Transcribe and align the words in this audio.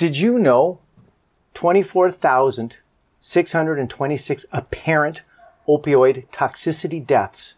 Did 0.00 0.16
you 0.16 0.38
know 0.38 0.78
24,626 1.52 4.46
apparent 4.50 5.22
opioid 5.68 6.26
toxicity 6.30 7.06
deaths 7.06 7.52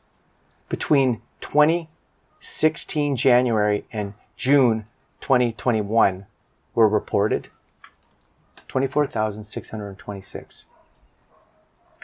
between 0.69 1.23
2016 1.41 3.15
January 3.15 3.85
and 3.93 4.15
June 4.35 4.87
2021 5.21 6.27
were 6.75 6.89
reported? 6.89 7.49
24,626. 8.67 10.67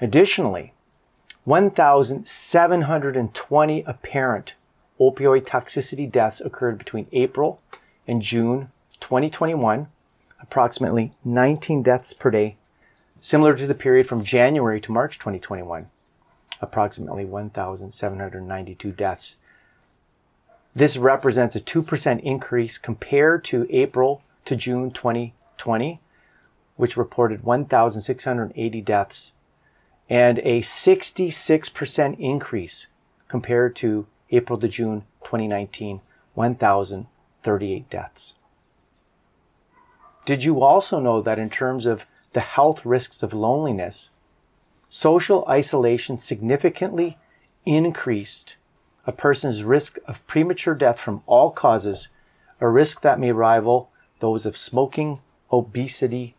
Additionally, 0.01 0.73
1,720 1.47 3.83
apparent 3.89 4.55
opioid 5.01 5.45
toxicity 5.45 6.09
deaths 6.09 6.41
occurred 6.41 6.79
between 6.79 7.09
April 7.11 7.61
and 8.07 8.23
June 8.23 8.71
2021, 9.01 9.89
approximately 10.41 11.13
19 11.25 11.83
deaths 11.83 12.13
per 12.13 12.31
day, 12.31 12.57
similar 13.21 13.57
to 13.57 13.67
the 13.67 13.75
period 13.75 14.07
from 14.07 14.25
January 14.25 14.81
to 14.81 14.93
March 14.93 15.19
2021, 15.19 15.89
approximately 16.61 17.25
1,792 17.25 18.93
deaths. 18.93 19.37
This 20.75 20.97
represents 20.97 21.57
a 21.57 21.61
2% 21.61 22.21
increase 22.21 22.79
compared 22.79 23.45
to 23.45 23.67
April 23.71 24.23
to 24.45 24.55
June 24.55 24.91
2020, 24.91 26.01
which 26.77 26.97
reported 26.97 27.43
1,680 27.43 28.81
deaths 28.83 29.33
and 30.09 30.39
a 30.39 30.63
66% 30.63 32.19
increase 32.19 32.87
compared 33.29 33.77
to 33.77 34.07
April 34.31 34.59
to 34.59 34.69
June 34.69 35.03
2019, 35.25 36.01
1,038 36.35 37.91
deaths. 37.91 38.35
Did 40.29 40.45
you 40.45 40.63
also 40.63 41.01
know 41.01 41.23
that 41.23 41.39
in 41.39 41.49
terms 41.49 41.87
of 41.87 42.05
the 42.35 42.41
health 42.41 42.85
risks 42.85 43.23
of 43.23 43.33
loneliness, 43.33 44.11
social 44.91 45.43
isolation 45.49 46.19
significantly 46.19 47.17
increased 47.65 48.57
a 49.07 49.11
person's 49.11 49.65
risk 49.65 49.97
of 50.07 50.27
premature 50.27 50.75
death 50.75 51.01
from 51.01 51.23
all 51.25 51.51
causes, 51.51 52.09
a 52.61 52.69
risk 52.69 53.01
that 53.01 53.19
may 53.19 53.33
rival 53.33 53.89
those 54.19 54.45
of 54.45 54.55
smoking, 54.55 55.21
obesity, 55.51 56.35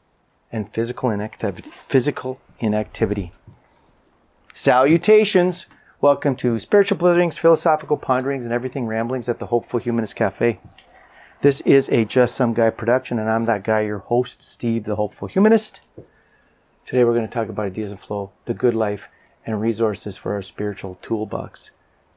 and 0.52 0.72
physical 0.72 1.10
inactivity. 1.10 1.72
Physical 1.88 2.40
inactivity. 2.60 3.32
Salutations! 4.54 5.66
Welcome 6.00 6.36
to 6.36 6.60
Spiritual 6.60 7.00
Blitherings, 7.00 7.40
Philosophical 7.40 7.98
Ponderings, 7.98 8.46
and 8.46 8.54
Everything 8.54 8.86
Ramblings 8.86 9.28
at 9.28 9.40
the 9.40 9.48
Hopeful 9.48 9.80
Humanist 9.80 10.16
Cafe. 10.16 10.60
This 11.42 11.62
is 11.62 11.88
a 11.88 12.04
Just 12.04 12.36
Some 12.36 12.54
Guy 12.54 12.70
production, 12.70 13.18
and 13.18 13.30
I'm 13.30 13.46
that 13.46 13.64
guy, 13.64 13.84
your 13.84 14.00
host, 14.00 14.42
Steve, 14.42 14.84
the 14.84 14.98
Hopeful 14.98 15.30
Humanist. 15.30 15.80
Today 16.86 17.06
we're 17.06 17.14
going 17.14 17.26
to 17.26 17.34
talk 17.34 17.48
about 17.48 17.68
ideas 17.68 17.92
and 17.92 18.00
flow, 18.00 18.32
the 18.44 18.54
good 18.54 18.74
life, 18.74 19.08
and 19.46 19.62
resources 19.62 20.18
for 20.18 20.34
our 20.34 20.42
spiritual 20.42 21.00
toolbox. 21.02 21.72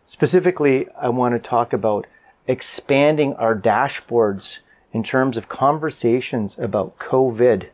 Specifically, 0.07 0.89
I 1.01 1.09
want 1.11 1.37
to 1.37 1.39
talk 1.39 1.73
about 1.73 2.09
expanding 2.49 3.35
our 3.35 3.57
dashboards 3.57 4.59
in 4.93 5.05
terms 5.05 5.37
of 5.37 5.49
conversations 5.49 6.59
about 6.59 6.99
COVID. 6.99 7.69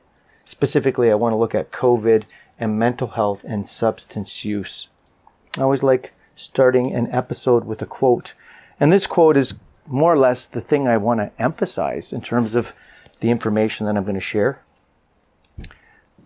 Specifically, 0.45 1.11
I 1.11 1.15
want 1.15 1.33
to 1.33 1.39
look 1.39 1.55
at 1.55 1.73
COVID 1.73 2.25
and 2.61 2.79
mental 2.79 3.09
health 3.09 3.43
and 3.43 3.67
substance 3.67 4.45
use. 4.45 4.89
I 5.57 5.63
always 5.63 5.83
like 5.83 6.13
starting 6.37 6.95
an 6.95 7.11
episode 7.11 7.65
with 7.65 7.81
a 7.81 7.87
quote. 7.87 8.35
And 8.79 8.93
this 8.93 9.07
quote 9.07 9.39
is 9.39 9.55
more 9.89 10.13
or 10.13 10.19
less 10.19 10.47
the 10.47 10.61
thing 10.61 10.87
I 10.87 10.97
want 10.97 11.21
to 11.21 11.43
emphasize 11.43 12.13
in 12.13 12.21
terms 12.21 12.55
of 12.55 12.73
the 13.21 13.31
information 13.31 13.87
that 13.87 13.97
I'm 13.97 14.05
going 14.05 14.15
to 14.15 14.21
share. 14.21 14.63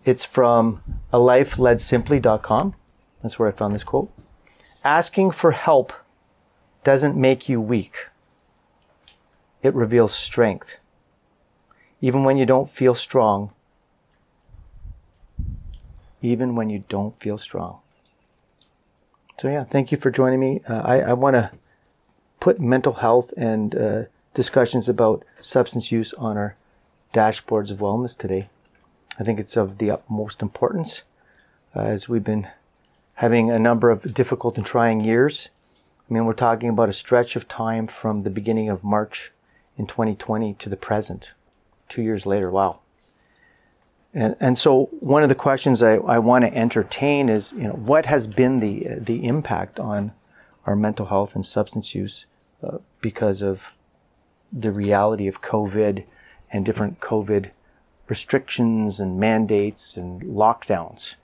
It's 0.05 0.25
from 0.25 0.83
a 1.11 1.17
alifeleadsimple.com. 1.17 2.75
That's 3.21 3.39
where 3.39 3.47
I 3.47 3.51
found 3.51 3.73
this 3.73 3.83
quote. 3.83 4.11
Asking 4.83 5.31
for 5.31 5.51
help 5.51 5.93
doesn't 6.83 7.15
make 7.15 7.47
you 7.47 7.61
weak. 7.61 8.07
It 9.61 9.73
reveals 9.73 10.13
strength. 10.13 10.77
Even 12.01 12.25
when 12.25 12.35
you 12.35 12.45
don't 12.45 12.69
feel 12.69 12.95
strong, 12.95 13.53
even 16.21 16.55
when 16.55 16.69
you 16.69 16.83
don't 16.89 17.17
feel 17.17 17.37
strong. 17.37 17.79
So, 19.39 19.47
yeah, 19.47 19.63
thank 19.63 19.91
you 19.91 19.97
for 19.97 20.11
joining 20.11 20.39
me. 20.39 20.61
Uh, 20.67 20.81
I, 20.83 20.99
I 21.01 21.13
want 21.13 21.35
to 21.35 21.51
put 22.43 22.59
mental 22.59 22.95
health 22.95 23.33
and 23.37 23.73
uh, 23.73 24.03
discussions 24.33 24.89
about 24.89 25.23
substance 25.39 25.93
use 25.93 26.13
on 26.15 26.35
our 26.35 26.57
dashboards 27.13 27.71
of 27.71 27.79
wellness 27.79 28.17
today. 28.17 28.49
I 29.17 29.23
think 29.23 29.39
it's 29.39 29.55
of 29.55 29.77
the 29.77 29.89
utmost 29.89 30.41
importance 30.41 31.03
uh, 31.73 31.83
as 31.83 32.09
we've 32.09 32.25
been 32.25 32.49
having 33.13 33.49
a 33.49 33.57
number 33.57 33.89
of 33.89 34.13
difficult 34.13 34.57
and 34.57 34.65
trying 34.65 34.99
years. 34.99 35.47
I 36.09 36.13
mean, 36.13 36.25
we're 36.25 36.33
talking 36.33 36.67
about 36.67 36.89
a 36.89 36.93
stretch 36.93 37.37
of 37.37 37.47
time 37.47 37.87
from 37.87 38.23
the 38.23 38.29
beginning 38.29 38.67
of 38.67 38.83
March 38.83 39.31
in 39.77 39.87
2020 39.87 40.55
to 40.55 40.67
the 40.67 40.75
present, 40.75 41.31
two 41.87 42.01
years 42.01 42.25
later. 42.25 42.51
Wow. 42.51 42.81
And, 44.13 44.35
and 44.41 44.57
so 44.57 44.89
one 44.99 45.23
of 45.23 45.29
the 45.29 45.33
questions 45.33 45.81
I, 45.81 45.93
I 45.95 46.19
want 46.19 46.43
to 46.43 46.53
entertain 46.53 47.29
is, 47.29 47.53
you 47.53 47.63
know, 47.63 47.69
what 47.69 48.07
has 48.07 48.27
been 48.27 48.59
the, 48.59 48.95
the 48.97 49.23
impact 49.23 49.79
on 49.79 50.11
our 50.65 50.75
mental 50.75 51.05
health 51.05 51.35
and 51.35 51.45
substance 51.45 51.95
use 51.95 52.25
because 53.01 53.41
of 53.41 53.67
the 54.51 54.71
reality 54.71 55.27
of 55.27 55.41
COVID 55.41 56.03
and 56.51 56.65
different 56.65 56.99
COVID 56.99 57.51
restrictions 58.07 58.99
and 58.99 59.19
mandates 59.19 59.97
and 59.97 60.21
lockdowns. 60.21 61.15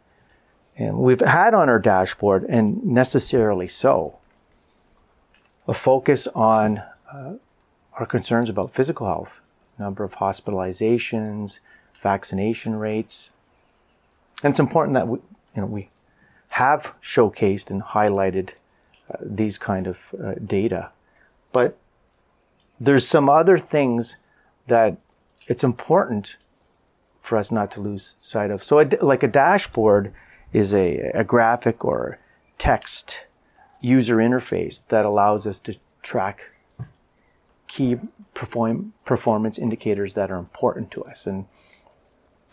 And 0.78 0.98
we've 1.00 1.20
had 1.20 1.54
on 1.54 1.70
our 1.70 1.80
dashboard, 1.80 2.46
and 2.46 2.84
necessarily 2.86 3.68
so, 3.68 4.18
a 5.68 5.74
focus 5.74 6.28
on 6.34 6.82
uh, 7.14 7.34
our 7.94 8.06
concerns 8.06 8.50
about 8.50 8.74
physical 8.74 9.06
health, 9.06 9.42
number 9.78 10.04
of 10.04 10.16
hospitalizations, 10.16 11.60
vaccination 12.02 12.76
rates. 12.76 13.30
And 14.42 14.52
it's 14.52 14.60
important 14.60 14.94
that 14.94 15.08
we, 15.08 15.20
you 15.54 15.62
know, 15.62 15.66
we 15.66 15.90
have 16.50 16.94
showcased 17.02 17.70
and 17.70 17.84
highlighted 17.84 18.52
uh, 19.14 19.18
these 19.22 19.58
kind 19.58 19.86
of 19.86 20.00
uh, 20.24 20.36
data. 20.44 20.92
But 21.52 21.78
there's 22.80 23.08
some 23.08 23.30
other 23.30 23.58
things 23.58 24.18
that 24.68 24.98
it's 25.48 25.64
important 25.64 26.38
for 27.22 27.38
us 27.38 27.52
not 27.52 27.72
to 27.72 27.82
lose 27.82 28.16
sight 28.22 28.52
of. 28.52 28.64
So, 28.64 28.80
a, 28.80 28.88
like 29.02 29.24
a 29.24 29.28
dashboard 29.28 30.14
is 30.54 30.74
a, 30.74 31.12
a 31.14 31.24
graphic 31.24 31.84
or 31.84 32.20
text 32.58 33.26
user 33.82 34.18
interface 34.18 34.86
that 34.88 35.06
allows 35.06 35.48
us 35.48 35.60
to 35.62 35.78
track 36.02 36.42
key 37.68 37.98
perform, 38.34 38.94
performance 39.06 39.58
indicators 39.58 40.14
that 40.16 40.32
are 40.32 40.38
important 40.38 40.92
to 40.92 41.04
us. 41.04 41.28
And 41.28 41.46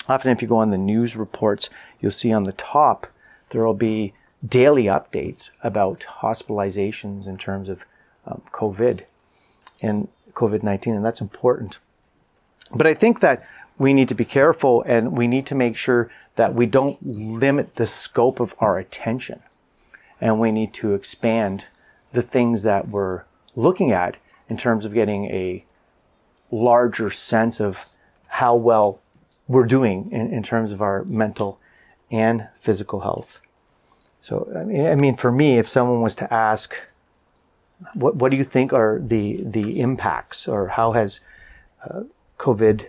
Often, 0.08 0.32
if 0.32 0.42
you 0.42 0.48
go 0.48 0.58
on 0.58 0.70
the 0.70 0.78
news 0.78 1.16
reports, 1.16 1.68
you'll 2.00 2.12
see 2.12 2.32
on 2.32 2.44
the 2.44 2.52
top 2.52 3.08
there 3.50 3.64
will 3.64 3.74
be 3.74 4.12
daily 4.46 4.84
updates 4.84 5.50
about 5.62 6.06
hospitalizations 6.20 7.26
in 7.26 7.36
terms 7.36 7.68
of 7.68 7.84
um, 8.26 8.42
COVID 8.52 9.02
and 9.82 10.08
COVID 10.32 10.62
19, 10.62 10.94
and 10.94 11.04
that's 11.04 11.20
important. 11.20 11.78
But 12.74 12.86
I 12.86 12.94
think 12.94 13.20
that 13.20 13.46
we 13.78 13.92
need 13.92 14.08
to 14.08 14.14
be 14.14 14.24
careful 14.24 14.82
and 14.82 15.16
we 15.16 15.26
need 15.26 15.46
to 15.46 15.54
make 15.54 15.76
sure 15.76 16.10
that 16.36 16.54
we 16.54 16.66
don't 16.66 16.98
limit 17.06 17.76
the 17.76 17.86
scope 17.86 18.40
of 18.40 18.54
our 18.58 18.78
attention. 18.78 19.42
And 20.20 20.40
we 20.40 20.50
need 20.50 20.72
to 20.74 20.94
expand 20.94 21.66
the 22.12 22.22
things 22.22 22.62
that 22.62 22.88
we're 22.88 23.24
looking 23.54 23.92
at 23.92 24.16
in 24.48 24.56
terms 24.56 24.84
of 24.84 24.94
getting 24.94 25.26
a 25.26 25.64
larger 26.50 27.10
sense 27.10 27.60
of 27.60 27.84
how 28.28 28.54
well 28.54 29.00
we're 29.48 29.66
doing 29.66 30.10
in, 30.10 30.32
in 30.32 30.42
terms 30.42 30.72
of 30.72 30.80
our 30.80 31.04
mental 31.04 31.58
and 32.10 32.48
physical 32.60 33.00
health. 33.00 33.40
So, 34.20 34.50
I 34.56 34.64
mean, 34.64 34.86
I 34.86 34.94
mean, 34.94 35.16
for 35.16 35.30
me, 35.30 35.58
if 35.58 35.68
someone 35.68 36.00
was 36.00 36.16
to 36.16 36.32
ask, 36.32 36.74
what, 37.94 38.16
what 38.16 38.30
do 38.30 38.36
you 38.36 38.44
think 38.44 38.72
are 38.72 38.98
the, 39.02 39.42
the 39.42 39.80
impacts 39.80 40.48
or 40.48 40.68
how 40.68 40.92
has 40.92 41.20
uh, 41.84 42.02
COVID, 42.38 42.86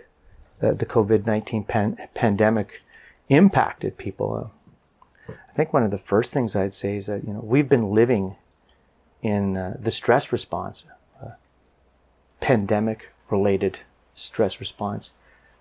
uh, 0.62 0.72
the 0.72 0.86
COVID 0.86 1.26
19 1.26 1.64
pan- 1.64 1.98
pandemic 2.14 2.82
impacted 3.28 3.96
people? 3.96 4.52
Uh, 5.28 5.32
I 5.48 5.52
think 5.52 5.72
one 5.72 5.82
of 5.82 5.90
the 5.90 5.98
first 5.98 6.32
things 6.32 6.56
I'd 6.56 6.74
say 6.74 6.96
is 6.96 7.06
that, 7.06 7.24
you 7.24 7.32
know, 7.32 7.40
we've 7.40 7.68
been 7.68 7.90
living 7.90 8.36
in 9.22 9.56
uh, 9.56 9.76
the 9.78 9.90
stress 9.90 10.32
response, 10.32 10.84
uh, 11.22 11.30
pandemic 12.40 13.10
related 13.30 13.80
stress 14.14 14.60
response 14.60 15.10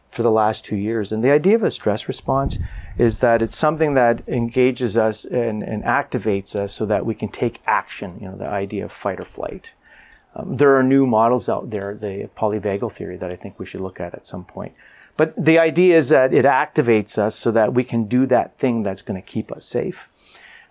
for 0.09 0.24
the 0.24 0.31
last 0.31 0.65
two 0.65 0.75
years. 0.75 1.12
And 1.12 1.24
the 1.24 1.31
idea 1.31 1.56
of 1.56 1.63
a 1.63 1.71
stress 1.71 2.07
response 2.07 2.57
is 2.98 3.19
that 3.19 3.42
it's 3.42 3.57
something 3.57 3.94
that 3.94 4.27
engages 4.27 4.98
us 4.98 5.25
and, 5.25 5.62
and 5.62 5.83
activates 5.83 6.56
us 6.56 6.74
so 6.74 6.86
that 6.86 7.06
we 7.06 7.13
can 7.13 7.30
take 7.30 7.62
action, 7.65 8.18
you 8.19 8.27
know, 8.27 8.36
the 8.36 8.48
idea 8.48 8.86
of 8.86 8.92
fight 8.92 9.19
or 9.19 9.25
flight. 9.25 9.74
Um, 10.36 10.57
there 10.57 10.75
are 10.75 10.83
new 10.83 11.06
models 11.06 11.50
out 11.50 11.69
there, 11.69 11.95
the 11.95 12.30
polyvagal 12.38 12.92
theory, 12.92 13.18
that 13.18 13.31
I 13.31 13.36
think 13.36 13.59
we 13.59 13.65
should 13.65 13.81
look 13.81 14.00
at 14.00 14.13
at 14.13 14.25
some 14.25 14.45
point. 14.45 14.74
But 15.18 15.36
the 15.36 15.57
idea 15.57 15.98
is 15.98 16.09
that 16.09 16.33
it 16.33 16.45
activates 16.45 17.18
us 17.18 17.36
so 17.36 17.51
that 17.51 17.74
we 17.74 17.83
can 17.83 18.06
do 18.06 18.25
that 18.27 18.57
thing 18.57 18.83
that's 18.83 19.01
going 19.01 19.19
to 19.19 19.27
keep 19.27 19.51
us 19.51 19.65
safe. 19.65 20.09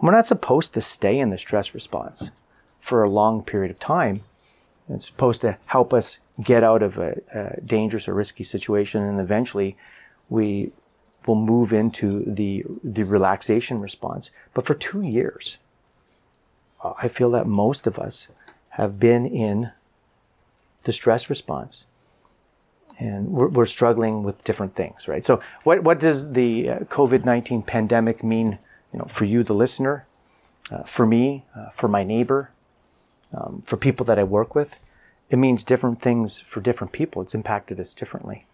We're 0.00 0.12
not 0.12 0.27
supposed 0.27 0.73
to 0.75 0.81
stay 0.81 1.19
in 1.19 1.31
the 1.31 1.38
stress 1.38 1.75
response 1.75 2.31
for 2.79 3.03
a 3.03 3.11
long 3.11 3.43
period 3.43 3.71
of 3.71 3.81
time. 3.81 4.23
It's 4.88 5.06
supposed 5.06 5.41
to 5.41 5.59
help 5.67 5.93
us 5.93 6.19
get 6.43 6.62
out 6.62 6.83
of 6.83 6.99
a, 6.99 7.21
a 7.33 7.61
dangerous 7.61 8.09
or 8.09 8.15
risky 8.15 8.44
situation, 8.44 9.03
and 9.03 9.21
eventually 9.21 9.77
we 10.29 10.73
will 11.27 11.35
move 11.35 11.73
into 11.73 12.23
the 12.27 12.65
the 12.85 13.03
relaxation 13.03 13.81
response. 13.81 14.31
But 14.55 14.67
for 14.67 14.75
two 14.75 15.03
years, 15.03 15.59
I 16.99 17.09
feel 17.09 17.31
that 17.33 17.47
most 17.47 17.87
of 17.87 17.99
us 17.99 18.29
have 18.71 18.99
been 18.99 19.27
in 19.27 19.73
the 20.85 20.93
stress 20.93 21.29
response. 21.29 21.87
And 22.99 23.29
we're, 23.29 23.49
we're 23.49 23.67
struggling 23.67 24.23
with 24.23 24.43
different 24.44 24.75
things, 24.75 25.06
right? 25.06 25.23
So, 25.23 25.41
what, 25.65 25.83
what 25.83 26.00
does 26.00 26.33
the 26.33 26.71
uh, 26.71 26.79
COVID 26.81 27.27
19 27.27 27.62
pandemic 27.62 28.25
mean 28.25 28.59
you 28.93 29.00
know, 29.00 29.05
for 29.05 29.27
you, 29.27 29.43
the 29.43 29.55
listener, 29.55 30.06
uh, 30.71 30.83
for 30.85 31.05
me, 31.05 31.44
uh, 31.55 31.69
for 31.71 31.88
my 31.88 32.05
neighbor, 32.05 32.53
um, 33.37 33.62
for 33.65 33.77
people 33.77 34.06
that 34.06 34.19
I 34.19 34.25
work 34.25 34.55
with? 34.55 34.79
It 35.29 35.37
means 35.37 35.65
different 35.65 36.00
things 36.00 36.41
for 36.41 36.61
different 36.61 36.93
people. 36.93 37.23
It's 37.23 37.35
impacted 37.35 37.81
us 37.81 37.94
differently. 37.94 38.47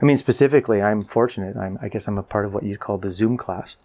I 0.00 0.04
mean, 0.04 0.16
specifically, 0.16 0.80
I'm 0.80 1.04
fortunate. 1.04 1.56
I'm, 1.56 1.78
I 1.82 1.88
guess 1.88 2.06
I'm 2.06 2.18
a 2.18 2.22
part 2.22 2.44
of 2.44 2.54
what 2.54 2.62
you'd 2.62 2.80
call 2.80 2.98
the 2.98 3.10
Zoom 3.10 3.36
class. 3.36 3.76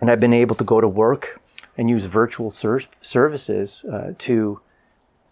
And 0.00 0.10
I've 0.10 0.20
been 0.20 0.32
able 0.32 0.56
to 0.56 0.64
go 0.64 0.80
to 0.80 0.88
work 0.88 1.40
and 1.76 1.88
use 1.88 2.06
virtual 2.06 2.50
ser- 2.50 2.82
services 3.00 3.84
uh, 3.84 4.14
to 4.18 4.60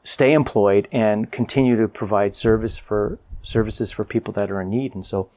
stay 0.04 0.32
employed 0.32 0.88
and 0.92 1.30
continue 1.30 1.76
to 1.76 1.88
provide 1.88 2.34
service 2.34 2.78
for 2.78 3.18
services 3.42 3.90
for 3.90 4.04
people 4.04 4.32
that 4.34 4.50
are 4.50 4.60
in 4.60 4.70
need. 4.70 4.94
And 4.94 5.04
so 5.04 5.30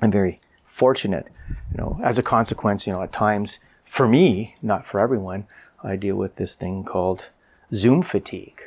I'm 0.00 0.10
very 0.10 0.40
fortunate, 0.64 1.26
you 1.48 1.78
know, 1.78 1.96
as 2.02 2.18
a 2.18 2.22
consequence, 2.22 2.86
you 2.86 2.92
know, 2.92 3.02
at 3.02 3.12
times 3.12 3.58
for 3.84 4.08
me, 4.08 4.56
not 4.62 4.86
for 4.86 5.00
everyone, 5.00 5.46
I 5.82 5.96
deal 5.96 6.16
with 6.16 6.36
this 6.36 6.54
thing 6.54 6.84
called 6.84 7.28
Zoom 7.72 8.02
fatigue. 8.02 8.60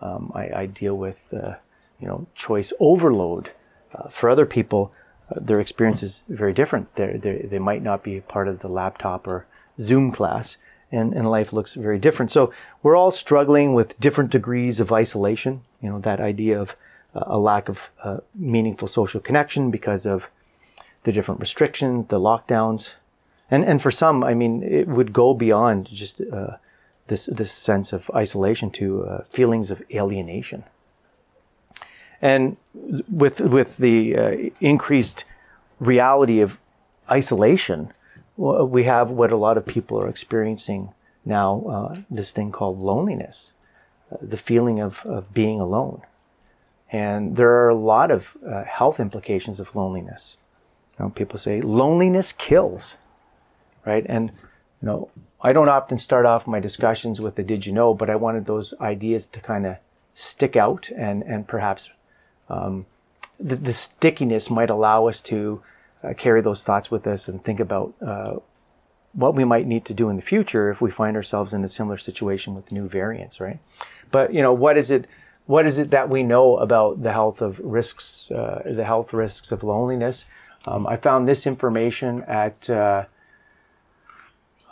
Um, 0.00 0.32
I, 0.34 0.50
I, 0.62 0.66
deal 0.66 0.96
with, 0.96 1.34
uh, 1.34 1.56
you 2.00 2.08
know, 2.08 2.26
choice 2.34 2.72
overload. 2.80 3.50
Uh, 3.94 4.08
for 4.08 4.30
other 4.30 4.46
people, 4.46 4.92
uh, 5.30 5.38
their 5.40 5.60
experience 5.60 6.02
is 6.02 6.22
very 6.28 6.54
different. 6.54 6.94
They're, 6.94 7.18
they're, 7.18 7.42
they 7.42 7.58
might 7.58 7.82
not 7.82 8.02
be 8.02 8.20
part 8.20 8.48
of 8.48 8.60
the 8.60 8.68
laptop 8.68 9.26
or 9.26 9.46
Zoom 9.78 10.10
class, 10.10 10.56
and, 10.90 11.12
and 11.12 11.30
life 11.30 11.52
looks 11.52 11.74
very 11.74 11.98
different. 11.98 12.32
So 12.32 12.52
we're 12.82 12.96
all 12.96 13.10
struggling 13.10 13.74
with 13.74 14.00
different 14.00 14.30
degrees 14.30 14.80
of 14.80 14.90
isolation. 14.90 15.60
You 15.82 15.90
know, 15.90 15.98
that 16.00 16.20
idea 16.20 16.58
of 16.58 16.76
uh, 17.14 17.24
a 17.26 17.38
lack 17.38 17.68
of 17.68 17.90
uh, 18.02 18.18
meaningful 18.34 18.88
social 18.88 19.20
connection 19.20 19.70
because 19.70 20.06
of 20.06 20.30
the 21.02 21.12
different 21.12 21.40
restrictions, 21.40 22.06
the 22.06 22.20
lockdowns. 22.20 22.94
And, 23.50 23.64
and 23.64 23.82
for 23.82 23.90
some, 23.90 24.22
I 24.22 24.34
mean, 24.34 24.62
it 24.62 24.86
would 24.86 25.12
go 25.12 25.34
beyond 25.34 25.86
just 25.86 26.20
uh, 26.20 26.56
this, 27.08 27.26
this 27.26 27.50
sense 27.50 27.92
of 27.92 28.10
isolation 28.14 28.70
to 28.72 29.04
uh, 29.04 29.24
feelings 29.24 29.70
of 29.70 29.82
alienation. 29.92 30.64
And 32.22 32.56
with, 33.10 33.40
with 33.40 33.78
the 33.78 34.16
uh, 34.16 34.36
increased 34.60 35.24
reality 35.80 36.40
of 36.40 36.58
isolation, 37.10 37.92
we 38.36 38.84
have 38.84 39.10
what 39.10 39.32
a 39.32 39.36
lot 39.36 39.56
of 39.56 39.66
people 39.66 40.00
are 40.00 40.08
experiencing 40.08 40.92
now 41.24 41.64
uh, 41.68 42.00
this 42.10 42.32
thing 42.32 42.52
called 42.52 42.78
loneliness, 42.78 43.52
uh, 44.12 44.16
the 44.22 44.36
feeling 44.36 44.80
of, 44.80 45.04
of 45.04 45.34
being 45.34 45.60
alone. 45.60 46.02
And 46.90 47.36
there 47.36 47.50
are 47.50 47.68
a 47.68 47.74
lot 47.74 48.10
of 48.10 48.36
uh, 48.46 48.64
health 48.64 48.98
implications 48.98 49.60
of 49.60 49.76
loneliness. 49.76 50.38
You 50.98 51.04
know, 51.04 51.10
people 51.10 51.38
say 51.38 51.60
loneliness 51.60 52.32
kills, 52.32 52.96
right? 53.84 54.04
And 54.08 54.30
you 54.82 54.86
know, 54.86 55.10
I 55.42 55.52
don't 55.52 55.68
often 55.68 55.98
start 55.98 56.26
off 56.26 56.46
my 56.46 56.60
discussions 56.60 57.20
with 57.20 57.36
the 57.36 57.42
"Did 57.42 57.66
you 57.66 57.72
know?" 57.72 57.94
but 57.94 58.10
I 58.10 58.16
wanted 58.16 58.46
those 58.46 58.74
ideas 58.80 59.26
to 59.28 59.40
kind 59.40 59.66
of 59.66 59.76
stick 60.14 60.56
out, 60.56 60.90
and 60.96 61.22
and 61.22 61.46
perhaps 61.46 61.90
um, 62.48 62.86
the, 63.38 63.56
the 63.56 63.72
stickiness 63.72 64.50
might 64.50 64.70
allow 64.70 65.06
us 65.06 65.20
to 65.22 65.62
uh, 66.02 66.12
carry 66.14 66.40
those 66.40 66.62
thoughts 66.62 66.90
with 66.90 67.06
us 67.06 67.28
and 67.28 67.42
think 67.42 67.60
about 67.60 67.94
uh, 68.04 68.36
what 69.12 69.34
we 69.34 69.44
might 69.44 69.66
need 69.66 69.84
to 69.86 69.94
do 69.94 70.08
in 70.08 70.16
the 70.16 70.22
future 70.22 70.70
if 70.70 70.80
we 70.80 70.90
find 70.90 71.16
ourselves 71.16 71.52
in 71.52 71.64
a 71.64 71.68
similar 71.68 71.96
situation 71.96 72.54
with 72.54 72.72
new 72.72 72.88
variants, 72.88 73.40
right? 73.40 73.58
But 74.10 74.34
you 74.34 74.42
know, 74.42 74.52
what 74.52 74.76
is 74.76 74.90
it? 74.90 75.06
What 75.46 75.66
is 75.66 75.78
it 75.78 75.90
that 75.90 76.08
we 76.08 76.22
know 76.22 76.58
about 76.58 77.02
the 77.02 77.12
health 77.12 77.42
of 77.42 77.58
risks, 77.58 78.30
uh, 78.30 78.62
the 78.64 78.84
health 78.84 79.12
risks 79.12 79.50
of 79.50 79.64
loneliness? 79.64 80.26
Um, 80.64 80.86
I 80.86 80.96
found 80.96 81.26
this 81.26 81.46
information 81.46 82.22
at 82.24 82.70
uh, 82.70 83.06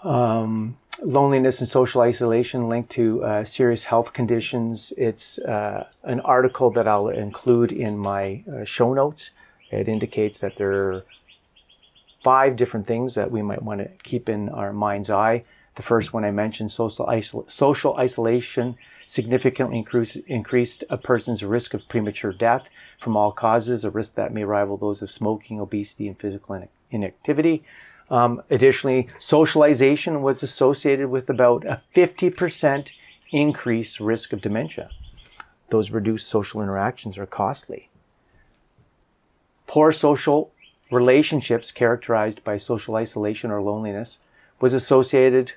um, 0.03 0.77
loneliness 1.03 1.61
and 1.61 1.69
social 1.69 2.01
isolation 2.01 2.69
linked 2.69 2.91
to 2.91 3.25
uh, 3.25 3.45
serious 3.45 3.85
health 3.85 4.13
conditions. 4.13 4.93
It's 4.97 5.39
uh, 5.39 5.87
an 6.03 6.21
article 6.21 6.71
that 6.71 6.89
I'll 6.89 7.09
include 7.09 7.73
in 7.73 7.99
my 7.99 8.45
show 8.65 8.93
notes. 8.95 9.31
It 9.71 9.89
indicates 9.89 10.41
that 10.41 10.57
there 10.57 10.73
are 10.73 11.05
five 12.23 12.57
different 12.57 12.87
things 12.87 13.15
that 13.15 13.31
we 13.31 13.43
might 13.43 13.63
want 13.63 13.81
to 13.81 13.89
keep 14.03 14.29
in 14.29 14.49
our 14.49 14.73
mind's 14.73 15.11
eye. 15.11 15.45
The 15.77 15.83
first 15.83 16.13
one 16.13 16.25
I 16.25 16.33
mentioned, 16.33 16.71
social, 16.71 17.07
isol- 17.07 17.51
social 17.51 17.97
isolation 17.97 18.77
significantly 19.07 19.79
increase, 19.79 20.17
increased 20.27 20.85
a 20.91 20.99
person's 20.99 21.45
risk 21.45 21.73
of 21.73 21.89
premature 21.89 22.33
death 22.33 22.69
from 23.01 23.17
all 23.17 23.33
causes, 23.33 23.85
a 23.85 23.91
risk 23.91 24.17
that 24.17 24.35
may 24.35 24.45
rival 24.45 24.77
those 24.77 25.03
of 25.03 25.11
smoking, 25.11 25.61
obesity, 25.61 26.09
and 26.09 26.19
physical 26.19 26.69
inactivity. 26.91 27.63
Um, 28.11 28.43
additionally, 28.51 29.09
social 29.19 29.63
isolation 29.63 30.23
was 30.23 30.43
associated 30.43 31.09
with 31.09 31.29
about 31.29 31.65
a 31.67 31.83
50% 31.95 32.91
increased 33.31 34.01
risk 34.01 34.33
of 34.33 34.41
dementia. 34.41 34.91
Those 35.69 35.91
reduced 35.91 36.29
social 36.29 36.63
interactions 36.63 37.19
are 37.19 37.27
costly. 37.27 37.91
Poor 39.67 39.93
social 39.93 40.51
relationships 40.91 41.71
characterized 41.71 42.43
by 42.43 42.57
social 42.57 42.97
isolation 42.97 43.51
or 43.51 43.61
loneliness 43.61 44.19
was 44.61 44.73
associated 44.73 45.53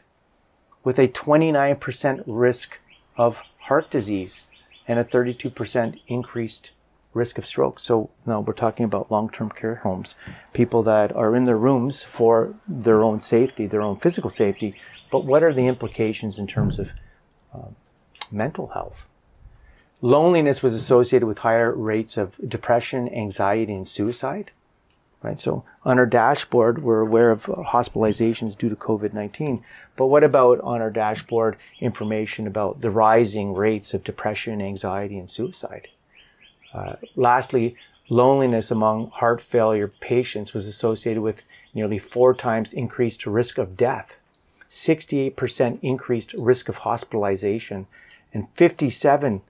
with 0.83 1.00
a 1.00 1.07
29% 1.07 2.24
risk 2.27 2.77
of 3.15 3.42
heart 3.59 3.89
disease 3.89 4.42
and 4.88 5.00
a 5.00 5.06
32% 5.06 6.00
increased 6.07 6.71
risk 7.13 7.38
of 7.38 7.46
stroke. 7.46 7.80
So 7.80 8.10
now 8.25 8.40
we're 8.40 8.54
talking 8.54 8.86
about 8.86 9.12
long-term 9.12 9.50
care 9.50 9.75
homes, 9.75 10.16
people 10.54 10.84
that 10.84 11.13
are 11.15 11.36
in 11.36 11.44
their 11.44 11.58
rooms 11.58 12.03
for 12.03 12.56
their 12.68 13.03
own 13.03 13.20
safety, 13.20 13.65
their 13.65 13.82
own 13.82 13.98
physical 13.98 14.30
safety, 14.30 14.75
but 15.12 15.25
what 15.25 15.44
are 15.44 15.53
the 15.53 15.68
implications 15.68 16.38
in 16.38 16.48
terms 16.48 16.80
of 16.80 16.91
uh, 17.53 17.70
mental 18.32 18.68
health? 18.68 19.08
Loneliness 20.01 20.63
was 20.63 20.74
associated 20.74 21.27
with 21.27 21.39
higher 21.39 21.74
rates 21.74 22.18
of 22.18 22.36
depression, 22.48 23.13
anxiety, 23.13 23.74
and 23.74 23.88
suicide 23.88 24.51
right? 25.22 25.39
So 25.39 25.63
on 25.84 26.00
our 26.00 26.06
dashboard, 26.06 26.84
we're 26.84 27.01
aware 27.01 27.32
of 27.32 27.46
hospitalizations 27.46 28.58
due 28.58 28.70
to 28.70 28.75
COVID-19. 28.75 29.62
But 29.96 30.08
what 30.08 30.24
about 30.24 30.60
on 30.62 30.82
our 30.82 30.89
dashboard 30.89 31.58
information 31.80 32.48
about 32.48 32.82
the 32.82 32.89
rising 32.89 33.53
rates 33.53 33.94
of 33.94 34.03
depression, 34.03 34.62
anxiety, 34.62 35.18
and 35.18 35.30
suicide? 35.30 35.89
Uh, 36.74 36.96
lastly, 37.16 37.75
loneliness 38.10 38.72
among 38.72 39.10
heart 39.10 39.42
failure 39.42 39.88
patients 39.88 40.54
was 40.54 40.68
associated 40.68 41.22
with 41.22 41.44
nearly 41.74 41.98
four 41.98 42.34
times 42.34 42.74
increased 42.74 43.25
risk 43.25 43.58
of 43.58 43.78
death, 43.78 44.18
68% 44.70 45.80
increased 45.82 46.34
risk 46.34 46.70
of 46.70 46.78
hospitalization, 46.78 47.88
and 48.34 48.54
57% 48.56 49.42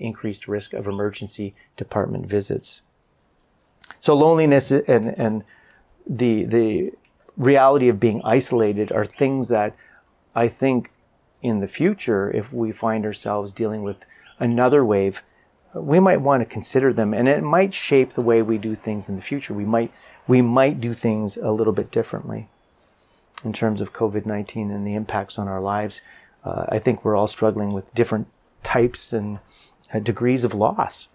increased 0.00 0.48
risk 0.48 0.72
of 0.72 0.86
emergency 0.86 1.54
department 1.76 2.26
visits. 2.26 2.82
So 4.00 4.14
loneliness 4.14 4.70
and, 4.70 5.18
and 5.18 5.44
the, 6.06 6.44
the 6.44 6.92
reality 7.36 7.88
of 7.88 8.00
being 8.00 8.22
isolated 8.24 8.92
are 8.92 9.04
things 9.04 9.48
that 9.48 9.74
I 10.34 10.48
think 10.48 10.90
in 11.42 11.60
the 11.60 11.68
future, 11.68 12.30
if 12.30 12.52
we 12.52 12.72
find 12.72 13.04
ourselves 13.04 13.52
dealing 13.52 13.82
with 13.82 14.06
another 14.38 14.84
wave, 14.84 15.22
we 15.74 16.00
might 16.00 16.20
want 16.20 16.40
to 16.40 16.44
consider 16.46 16.92
them 16.92 17.12
and 17.12 17.28
it 17.28 17.42
might 17.42 17.74
shape 17.74 18.12
the 18.12 18.22
way 18.22 18.42
we 18.42 18.58
do 18.58 18.74
things 18.74 19.08
in 19.08 19.16
the 19.16 19.22
future. 19.22 19.54
We 19.54 19.64
might, 19.64 19.92
we 20.26 20.40
might 20.40 20.80
do 20.80 20.94
things 20.94 21.36
a 21.36 21.50
little 21.50 21.72
bit 21.72 21.90
differently 21.90 22.48
in 23.44 23.52
terms 23.52 23.80
of 23.80 23.92
COVID-19 23.92 24.74
and 24.74 24.86
the 24.86 24.94
impacts 24.94 25.38
on 25.38 25.48
our 25.48 25.60
lives. 25.60 26.00
Uh, 26.44 26.66
I 26.68 26.78
think 26.78 27.04
we're 27.04 27.16
all 27.16 27.26
struggling 27.26 27.72
with 27.72 27.94
different 27.94 28.28
types 28.62 29.12
and 29.12 29.38
uh, 29.92 29.98
degrees 29.98 30.44
of 30.44 30.54
loss. 30.54 31.08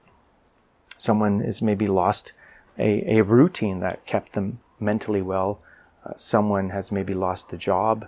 Someone 0.97 1.41
is 1.41 1.61
maybe 1.61 1.87
lost 1.87 2.33
a, 2.77 3.17
a 3.17 3.23
routine 3.23 3.79
that 3.79 4.05
kept 4.05 4.33
them 4.33 4.59
mentally 4.79 5.21
well. 5.21 5.59
Uh, 6.05 6.13
someone 6.15 6.69
has 6.69 6.91
maybe 6.91 7.13
lost 7.13 7.51
a 7.53 7.57
job. 7.57 8.07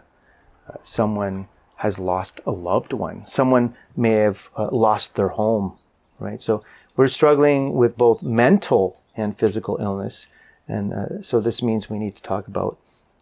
Uh, 0.67 0.77
someone 0.83 1.47
has 1.77 1.97
lost 1.97 2.39
a 2.45 2.51
loved 2.51 2.93
one. 2.93 3.25
Someone 3.25 3.75
may 3.95 4.11
have 4.11 4.49
uh, 4.55 4.69
lost 4.71 5.15
their 5.15 5.29
home, 5.29 5.77
right? 6.21 6.41
So 6.41 6.63
we're 6.95 7.07
struggling 7.07 7.73
with 7.73 7.97
both 7.97 8.23
mental 8.23 9.01
and 9.15 9.37
physical 9.37 9.77
illness. 9.79 10.27
And 10.67 10.93
uh, 10.93 11.21
so 11.21 11.39
this 11.39 11.61
means 11.61 11.89
we 11.89 11.99
need 11.99 12.15
to 12.15 12.21
talk 12.21 12.47
about 12.47 12.77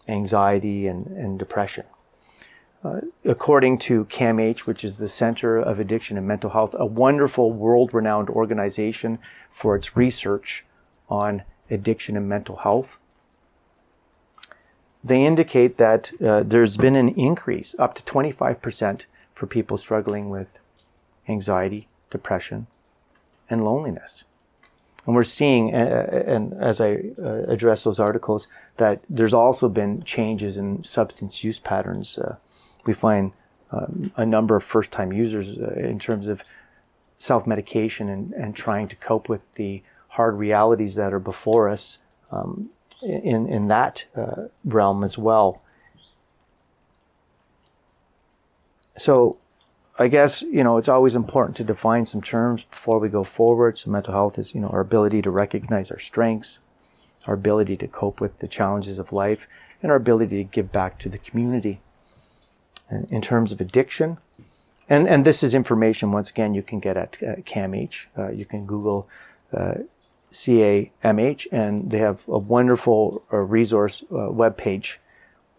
anxiety 0.08 0.88
and, 0.88 1.08
and 1.08 1.40
depression. 1.40 1.86
Uh, 2.84 3.02
according 3.26 3.78
to 3.78 4.06
CAMH, 4.06 4.60
which 4.62 4.86
is 4.86 4.98
the 4.98 5.10
Center 5.10 5.58
of 5.58 5.80
Addiction 5.80 6.18
and 6.18 6.26
Mental 6.26 6.52
Health, 6.52 6.76
a 6.80 6.86
wonderful 6.86 7.52
world 7.52 7.94
renowned 7.94 8.30
organization 8.30 9.20
for 9.50 9.76
its 9.76 9.98
research 9.98 10.66
on 11.10 11.44
addiction 11.70 12.16
and 12.16 12.30
mental 12.30 12.58
health, 12.58 12.98
they 15.04 15.26
indicate 15.26 15.78
that 15.78 16.12
uh, 16.22 16.44
there's 16.44 16.78
been 16.78 16.96
an 16.96 17.10
increase 17.10 17.76
up 17.80 17.96
to 17.96 18.04
25% 18.04 19.02
for 19.34 19.48
people 19.48 19.78
struggling 19.78 20.30
with 20.30 20.60
anxiety, 21.28 21.88
depression, 22.10 22.68
and 23.50 23.64
loneliness. 23.64 24.24
And 25.06 25.16
we're 25.16 25.24
seeing, 25.24 25.74
and 25.74 26.54
as 26.54 26.80
I 26.80 27.00
uh, 27.18 27.44
address 27.48 27.84
those 27.84 28.00
articles, 28.00 28.48
that 28.78 29.02
there's 29.10 29.34
also 29.34 29.70
been 29.70 30.04
changes 30.04 30.58
in 30.58 30.84
substance 30.84 31.44
use 31.44 31.58
patterns. 31.58 32.18
Uh, 32.18 32.38
we 32.86 32.94
find 32.94 33.32
um, 33.72 34.12
a 34.16 34.26
number 34.26 34.56
of 34.56 34.64
first 34.64 34.92
time 34.92 35.14
users 35.14 35.60
uh, 35.60 35.74
in 35.78 36.00
terms 36.00 36.28
of 36.28 36.44
self 37.18 37.48
medication 37.48 38.10
and, 38.10 38.34
and 38.34 38.56
trying 38.56 38.88
to 38.88 38.96
cope 38.96 39.30
with 39.30 39.52
the 39.54 39.82
hard 40.10 40.36
realities 40.36 40.96
that 40.96 41.14
are 41.14 41.20
before 41.20 41.70
us 41.70 41.98
um, 42.32 42.70
in, 43.02 43.48
in 43.48 43.68
that 43.68 44.06
uh, 44.16 44.48
realm 44.66 45.04
as 45.04 45.18
well. 45.18 45.62
So, 48.98 49.38
I 50.00 50.08
guess, 50.08 50.44
you 50.44 50.64
know, 50.64 50.78
it's 50.78 50.88
always 50.88 51.14
important 51.14 51.58
to 51.58 51.64
define 51.66 52.06
some 52.06 52.22
terms 52.22 52.64
before 52.64 53.00
we 53.00 53.10
go 53.10 53.26
forward. 53.26 53.78
So 53.78 53.92
mental 53.92 54.14
health 54.14 54.40
is, 54.40 54.56
you 54.56 54.62
know, 54.62 54.70
our 54.70 54.80
ability 54.80 55.22
to 55.24 55.30
recognize 55.30 55.92
our 55.92 56.00
strengths, 56.00 56.60
our 57.28 57.34
ability 57.34 57.76
to 57.78 57.88
cope 57.88 58.22
with 58.22 58.40
the 58.40 58.48
challenges 58.48 58.98
of 58.98 59.12
life, 59.12 59.46
and 59.84 59.92
our 59.92 59.98
ability 59.98 60.38
to 60.38 60.50
give 60.50 60.72
back 60.72 61.00
to 61.00 61.10
the 61.10 61.18
community. 61.18 61.82
And 62.90 63.12
in 63.12 63.22
terms 63.22 63.52
of 63.52 63.60
addiction, 63.60 64.20
and, 64.88 65.06
and 65.06 65.26
this 65.26 65.44
is 65.44 65.54
information, 65.54 66.14
once 66.14 66.30
again, 66.30 66.54
you 66.54 66.64
can 66.64 66.80
get 66.80 66.96
at 66.96 67.20
CAMH. 67.46 68.08
Uh, 68.18 68.30
you 68.30 68.46
can 68.46 68.66
Google 68.66 69.08
uh, 69.54 69.76
CAMH, 70.32 71.48
and 71.52 71.92
they 71.92 72.00
have 72.00 72.22
a 72.28 72.38
wonderful 72.38 73.22
uh, 73.34 73.38
resource 73.38 74.04
uh, 74.12 74.32
web 74.32 74.56
page. 74.56 75.00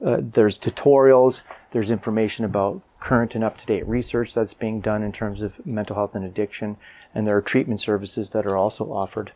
Uh, 0.04 0.18
there's 0.20 0.58
tutorials, 0.58 1.42
there's 1.72 1.90
information 1.90 2.44
about 2.44 2.82
current 3.00 3.34
and 3.34 3.44
up 3.44 3.58
to 3.58 3.66
date 3.66 3.86
research 3.86 4.34
that's 4.34 4.54
being 4.54 4.80
done 4.80 5.02
in 5.02 5.12
terms 5.12 5.42
of 5.42 5.64
mental 5.66 5.96
health 5.96 6.14
and 6.14 6.24
addiction, 6.24 6.76
and 7.14 7.26
there 7.26 7.36
are 7.36 7.42
treatment 7.42 7.80
services 7.80 8.30
that 8.30 8.46
are 8.46 8.56
also 8.56 8.92
offered. 8.92 9.32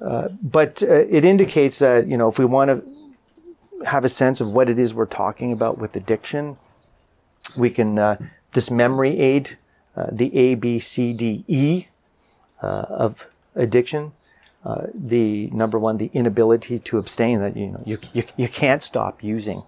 Uh, 0.00 0.28
but 0.42 0.82
uh, 0.82 1.04
it 1.08 1.24
indicates 1.24 1.78
that 1.78 2.06
you 2.06 2.16
know 2.16 2.28
if 2.28 2.38
we 2.38 2.44
want 2.44 2.70
to 2.70 3.86
have 3.86 4.04
a 4.04 4.08
sense 4.08 4.40
of 4.40 4.52
what 4.52 4.68
it 4.70 4.78
is 4.78 4.94
we're 4.94 5.06
talking 5.06 5.52
about 5.52 5.78
with 5.78 5.96
addiction, 5.96 6.56
we 7.56 7.70
can 7.70 7.98
uh, 7.98 8.16
this 8.52 8.70
memory 8.70 9.18
aid, 9.18 9.58
uh, 9.96 10.06
the 10.10 10.34
A 10.36 10.54
B 10.54 10.78
C 10.78 11.12
D 11.12 11.44
E 11.48 11.86
uh, 12.62 12.86
of 12.88 13.26
addiction. 13.54 14.12
Uh, 14.66 14.88
the 14.92 15.46
number 15.52 15.78
one, 15.78 15.96
the 15.96 16.10
inability 16.12 16.76
to 16.80 16.98
abstain 16.98 17.38
that 17.38 17.56
you 17.56 17.68
know 17.70 17.82
you, 17.84 17.98
you, 18.12 18.24
you 18.36 18.48
can't 18.48 18.82
stop 18.82 19.22
using 19.22 19.62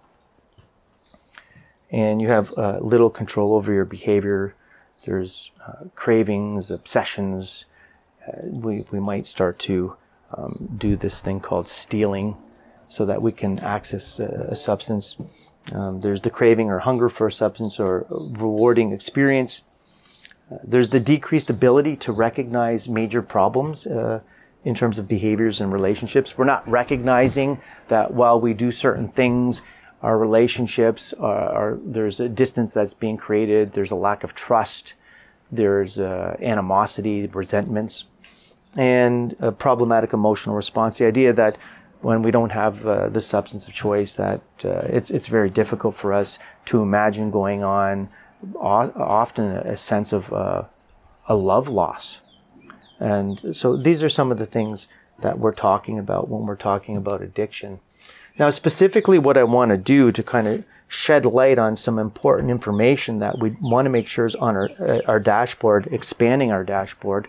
and 1.91 2.21
you 2.21 2.29
have 2.29 2.53
uh, 2.57 2.79
little 2.81 3.11
control 3.11 3.55
over 3.55 3.73
your 3.73 3.85
behavior. 3.85 4.55
There's 5.05 5.53
uh, 5.67 5.85
cravings, 5.95 6.71
obsessions. 6.71 7.65
Uh, 8.27 8.33
we, 8.45 8.85
we 8.91 9.01
might 9.01 9.27
start 9.27 9.59
to 9.61 9.97
um, 10.37 10.75
do 10.77 10.97
this 10.97 11.21
thing 11.21 11.41
called 11.41 11.69
stealing 11.69 12.37
so 12.89 13.07
that 13.07 13.23
we 13.23 13.33
can 13.33 13.59
access 13.61 14.21
a, 14.21 14.49
a 14.51 14.57
substance. 14.57 15.17
Um, 15.73 16.01
there's 16.01 16.21
the 16.21 16.31
craving 16.31 16.71
or 16.71 16.81
hunger 16.81 17.09
for 17.09 17.29
a 17.29 17.33
substance 17.33 17.79
or 17.81 18.07
rewarding 18.11 18.93
experience. 18.93 19.63
Uh, 20.51 20.57
there's 20.63 20.91
the 20.91 21.01
decreased 21.01 21.49
ability 21.49 21.97
to 21.97 22.13
recognize 22.13 22.89
major 22.89 23.23
problems 23.23 23.87
uh, 23.87 24.21
in 24.65 24.75
terms 24.75 24.99
of 24.99 25.09
behaviors 25.09 25.61
and 25.61 25.73
relationships. 25.73 26.37
We're 26.37 26.45
not 26.45 26.69
recognizing 26.69 27.61
that 27.89 28.13
while 28.13 28.41
we 28.41 28.55
do 28.55 28.71
certain 28.71 29.09
things, 29.09 29.63
our 30.03 30.19
relationships 30.19 31.13
are, 31.15 31.49
are, 31.49 31.79
there's 31.83 32.21
a 32.21 32.29
distance 32.29 32.73
that's 32.73 32.95
being 32.95 33.17
created 33.17 33.73
there's 33.73 33.91
a 33.91 33.97
lack 33.97 34.25
of 34.25 34.35
trust 34.35 34.95
there's 35.51 35.99
uh, 35.99 36.37
animosity 36.41 37.27
resentments 37.27 38.05
and 38.77 39.35
a 39.41 39.51
problematic 39.51 40.13
emotional 40.13 40.55
response 40.55 40.99
the 40.99 41.07
idea 41.07 41.33
that 41.33 41.57
when 42.01 42.23
we 42.23 42.31
don't 42.31 42.51
have 42.51 42.87
uh, 42.87 43.09
the 43.09 43.21
substance 43.21 43.67
of 43.67 43.75
choice 43.75 44.15
that 44.15 44.41
uh, 44.65 44.83
it's 44.85 45.11
it's 45.11 45.27
very 45.27 45.51
difficult 45.51 45.95
for 45.95 46.13
us 46.13 46.39
to 46.65 46.83
imagine 46.83 47.31
going 47.31 47.65
on 47.65 48.09
often 48.61 49.47
a 49.47 49.77
sense 49.77 50.13
of 50.13 50.33
uh, 50.33 50.63
a 51.27 51.35
love 51.35 51.69
loss 51.69 52.21
and 52.99 53.57
so 53.57 53.77
these 53.77 54.03
are 54.03 54.09
some 54.09 54.31
of 54.33 54.39
the 54.39 54.47
things 54.47 54.89
that 55.21 55.39
we're 55.39 55.53
talking 55.53 55.99
about 55.99 56.29
when 56.29 56.47
we're 56.47 56.57
talking 56.57 56.97
about 56.97 57.23
addiction 57.23 57.81
now, 58.39 58.51
specifically, 58.51 59.19
what 59.19 59.37
I 59.37 59.43
want 59.43 59.71
to 59.73 59.77
do 59.77 60.13
to 60.13 60.23
kind 60.23 60.47
of 60.47 60.65
shed 60.87 61.27
light 61.27 61.59
on 61.59 61.77
some 61.77 61.99
important 61.99 62.51
information 62.51 63.19
that 63.19 63.39
we 63.39 63.57
want 63.61 63.87
to 63.87 63.91
make 63.91 64.07
sure 64.07 64.27
is 64.27 64.37
on 64.37 64.57
our, 64.57 64.71
uh, 64.79 65.01
our 65.07 65.19
dashboard, 65.19 65.89
expanding 65.91 66.53
our 66.53 66.65
dashboard. 66.65 67.27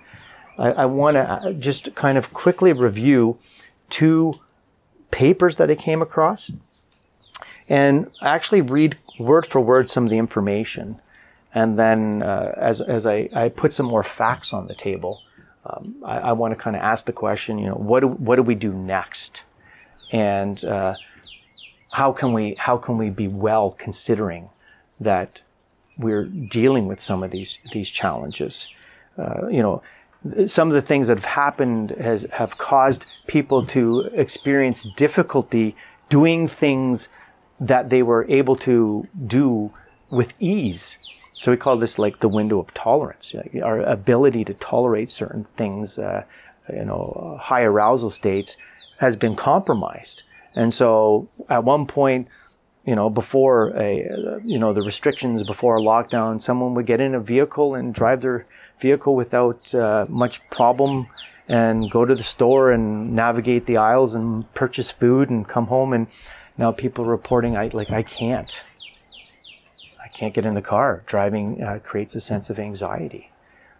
I, 0.58 0.72
I 0.72 0.86
want 0.86 1.16
to 1.16 1.22
uh, 1.22 1.54
just 1.54 1.96
kind 1.96 2.18
of 2.18 2.32
quickly 2.34 2.74
review 2.74 3.40
two 3.90 4.40
papers 5.10 5.56
that 5.56 5.72
I 5.72 5.76
came 5.76 6.02
across 6.02 6.52
and 7.68 8.12
actually 8.22 8.62
read 8.62 8.98
word 9.20 9.48
for 9.48 9.60
word 9.60 9.90
some 9.90 10.04
of 10.04 10.12
the 10.12 10.20
information. 10.20 11.02
And 11.56 11.80
then, 11.80 12.22
uh, 12.22 12.54
as, 12.56 12.80
as 12.82 13.08
I, 13.08 13.30
I 13.34 13.50
put 13.50 13.74
some 13.74 13.88
more 13.88 14.04
facts 14.04 14.54
on 14.54 14.68
the 14.68 14.76
table, 14.76 15.24
um, 15.66 15.96
I, 16.06 16.18
I 16.20 16.32
want 16.34 16.54
to 16.54 16.56
kind 16.56 16.76
of 16.76 16.82
ask 16.82 17.06
the 17.06 17.14
question, 17.14 17.60
you 17.60 17.68
know, 17.68 17.76
what 17.76 18.02
do, 18.02 18.08
what 18.08 18.36
do 18.38 18.44
we 18.44 18.56
do 18.56 18.74
next? 18.74 19.44
and 20.12 20.64
uh, 20.66 20.96
how 21.92 22.12
can 22.12 22.34
we 22.34 22.56
how 22.56 22.78
can 22.78 22.98
we 22.98 23.10
be 23.10 23.28
well 23.28 23.72
considering 23.72 24.50
that 25.00 25.42
we're 25.98 26.26
dealing 26.26 26.88
with 26.88 27.02
some 27.02 27.24
of 27.24 27.32
these 27.32 27.60
these 27.72 27.90
challenges 27.90 28.68
uh, 29.18 29.48
you 29.48 29.62
know 29.62 29.82
some 30.48 30.68
of 30.68 30.74
the 30.74 30.82
things 30.82 31.08
that 31.08 31.18
have 31.18 31.26
happened 31.26 31.92
has 31.92 32.24
have 32.34 32.58
caused 32.58 33.06
people 33.28 33.66
to 33.66 34.10
experience 34.14 34.88
difficulty 34.98 35.76
doing 36.10 36.48
things 36.48 37.08
that 37.60 37.90
they 37.90 38.02
were 38.02 38.26
able 38.30 38.56
to 38.56 39.08
do 39.28 39.72
with 40.10 40.34
ease 40.40 40.98
so 41.40 41.50
we 41.52 41.58
call 41.58 41.78
this 41.78 41.98
like 41.98 42.20
the 42.20 42.30
window 42.30 42.60
of 42.60 42.72
tolerance 42.76 43.34
our 43.64 43.80
ability 43.82 44.46
to 44.46 44.54
tolerate 44.54 45.10
certain 45.10 45.46
things 45.58 45.98
uh, 45.98 46.24
you 46.72 46.86
know 46.86 47.38
high 47.42 47.64
arousal 47.64 48.12
states 48.12 48.56
has 49.00 49.16
been 49.16 49.36
compromised. 49.36 50.24
And 50.56 50.74
so 50.74 51.30
at 51.50 51.64
one 51.64 51.86
point, 51.86 52.28
you 52.86 52.96
know, 52.96 53.10
before 53.10 53.70
a, 53.78 54.40
you 54.44 54.60
know, 54.60 54.74
the 54.74 54.84
restrictions 54.84 55.44
before 55.44 55.78
a 55.78 55.82
lockdown, 55.82 56.42
someone 56.42 56.74
would 56.74 56.86
get 56.86 57.02
in 57.02 57.16
a 57.16 57.20
vehicle 57.20 57.76
and 57.76 57.94
drive 57.94 58.22
their 58.22 58.46
vehicle 58.80 59.16
without 59.16 59.74
uh, 59.74 60.06
much 60.10 60.48
problem 60.50 61.08
and 61.48 61.90
go 61.90 62.06
to 62.06 62.14
the 62.14 62.24
store 62.24 62.72
and 62.72 63.16
navigate 63.16 63.66
the 63.66 63.78
aisles 63.78 64.16
and 64.16 64.54
purchase 64.54 64.92
food 64.92 65.30
and 65.30 65.48
come 65.48 65.68
home. 65.68 65.94
And 65.94 66.08
now 66.58 66.72
people 66.72 67.06
are 67.06 67.12
reporting, 67.12 67.56
I 67.56 67.68
like, 67.68 67.90
I 67.90 68.04
can't. 68.04 68.62
I 70.10 70.18
can't 70.18 70.34
get 70.34 70.46
in 70.46 70.56
the 70.56 70.62
car. 70.62 71.04
Driving 71.06 71.62
uh, 71.62 71.80
creates 71.84 72.16
a 72.16 72.22
sense 72.22 72.50
of 72.50 72.60
anxiety. 72.60 73.32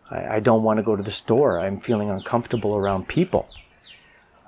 I, 0.10 0.36
I 0.36 0.40
don't 0.40 0.64
want 0.64 0.78
to 0.78 0.84
go 0.84 0.96
to 0.96 1.04
the 1.04 1.12
store. 1.12 1.60
I'm 1.60 1.80
feeling 1.80 2.10
uncomfortable 2.10 2.76
around 2.76 3.08
people. 3.08 3.50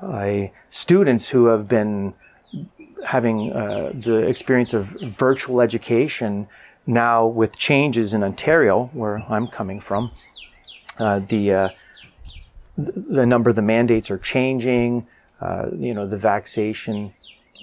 I, 0.01 0.51
students 0.69 1.29
who 1.29 1.45
have 1.47 1.67
been 1.67 2.13
having 3.05 3.51
uh, 3.51 3.91
the 3.93 4.17
experience 4.17 4.73
of 4.73 4.85
virtual 4.85 5.61
education 5.61 6.47
now 6.85 7.25
with 7.25 7.57
changes 7.57 8.13
in 8.13 8.23
Ontario, 8.23 8.89
where 8.93 9.23
I'm 9.29 9.47
coming 9.47 9.79
from, 9.79 10.11
uh, 10.97 11.19
the 11.19 11.53
uh, 11.53 11.69
the 12.77 13.25
number 13.25 13.49
of 13.49 13.55
the 13.55 13.61
mandates 13.61 14.09
are 14.09 14.17
changing. 14.17 15.07
Uh, 15.39 15.67
you 15.75 15.93
know, 15.93 16.07
the 16.07 16.17
vaccination 16.17 17.13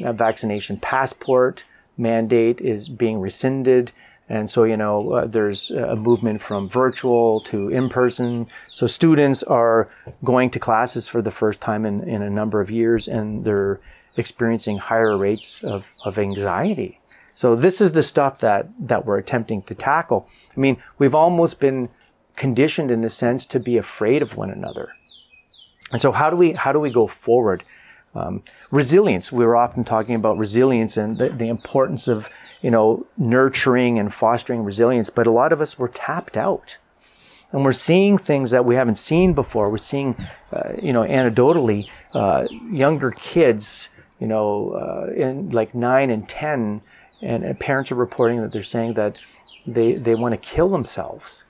vaccination 0.00 0.78
passport 0.78 1.64
mandate 1.96 2.60
is 2.60 2.88
being 2.88 3.20
rescinded. 3.20 3.92
And 4.28 4.50
so, 4.50 4.64
you 4.64 4.76
know, 4.76 5.12
uh, 5.12 5.26
there's 5.26 5.70
a 5.70 5.96
movement 5.96 6.42
from 6.42 6.68
virtual 6.68 7.40
to 7.42 7.68
in 7.68 7.88
person. 7.88 8.46
So 8.70 8.86
students 8.86 9.42
are 9.42 9.88
going 10.22 10.50
to 10.50 10.58
classes 10.58 11.08
for 11.08 11.22
the 11.22 11.30
first 11.30 11.60
time 11.60 11.86
in, 11.86 12.06
in 12.06 12.22
a 12.22 12.30
number 12.30 12.60
of 12.60 12.70
years 12.70 13.08
and 13.08 13.44
they're 13.44 13.80
experiencing 14.16 14.78
higher 14.78 15.16
rates 15.16 15.64
of, 15.64 15.90
of 16.04 16.18
anxiety. 16.18 17.00
So 17.34 17.54
this 17.54 17.80
is 17.80 17.92
the 17.92 18.02
stuff 18.02 18.40
that, 18.40 18.68
that 18.80 19.06
we're 19.06 19.18
attempting 19.18 19.62
to 19.62 19.74
tackle. 19.74 20.28
I 20.56 20.60
mean, 20.60 20.82
we've 20.98 21.14
almost 21.14 21.60
been 21.60 21.88
conditioned 22.36 22.90
in 22.90 23.04
a 23.04 23.08
sense 23.08 23.46
to 23.46 23.60
be 23.60 23.76
afraid 23.76 24.22
of 24.22 24.36
one 24.36 24.50
another. 24.50 24.90
And 25.92 26.02
so, 26.02 26.12
how 26.12 26.30
do 26.30 26.36
we 26.36 26.52
how 26.52 26.72
do 26.72 26.80
we 26.80 26.90
go 26.90 27.06
forward? 27.06 27.64
Um, 28.18 28.42
resilience. 28.72 29.30
We 29.30 29.46
were 29.46 29.54
often 29.54 29.84
talking 29.84 30.16
about 30.16 30.38
resilience 30.38 30.96
and 30.96 31.18
the, 31.18 31.28
the, 31.28 31.48
importance 31.48 32.08
of 32.08 32.28
you 32.62 32.70
know 32.70 33.06
nurturing 33.16 33.98
and 33.98 34.12
fostering 34.12 34.64
resilience, 34.64 35.08
but 35.08 35.26
a 35.26 35.30
lot 35.30 35.52
of 35.52 35.60
us 35.60 35.78
were 35.78 35.88
tapped 35.88 36.36
out, 36.36 36.78
and 37.52 37.64
we're 37.64 37.72
seeing 37.72 38.18
things 38.18 38.50
that 38.50 38.64
we 38.64 38.74
haven't 38.74 38.98
seen 38.98 39.34
before. 39.34 39.70
We're 39.70 39.78
seeing, 39.78 40.16
uh, 40.52 40.72
you 40.82 40.92
know, 40.92 41.02
anecdotally, 41.02 41.88
uh, 42.12 42.48
younger 42.72 43.12
kids, 43.12 43.88
you 44.18 44.26
know, 44.26 44.70
uh, 44.72 45.12
in 45.12 45.50
like 45.50 45.72
nine 45.74 46.10
and 46.10 46.28
ten, 46.28 46.82
and, 47.22 47.44
and, 47.44 47.60
parents 47.60 47.92
are 47.92 47.96
reporting 47.96 48.42
that 48.42 48.52
they're 48.52 48.62
saying 48.64 48.94
that 48.94 49.16
they 49.64 49.92
they 49.94 50.16
want 50.16 50.32
to 50.32 50.38
kill 50.38 50.68
themselves 50.70 51.44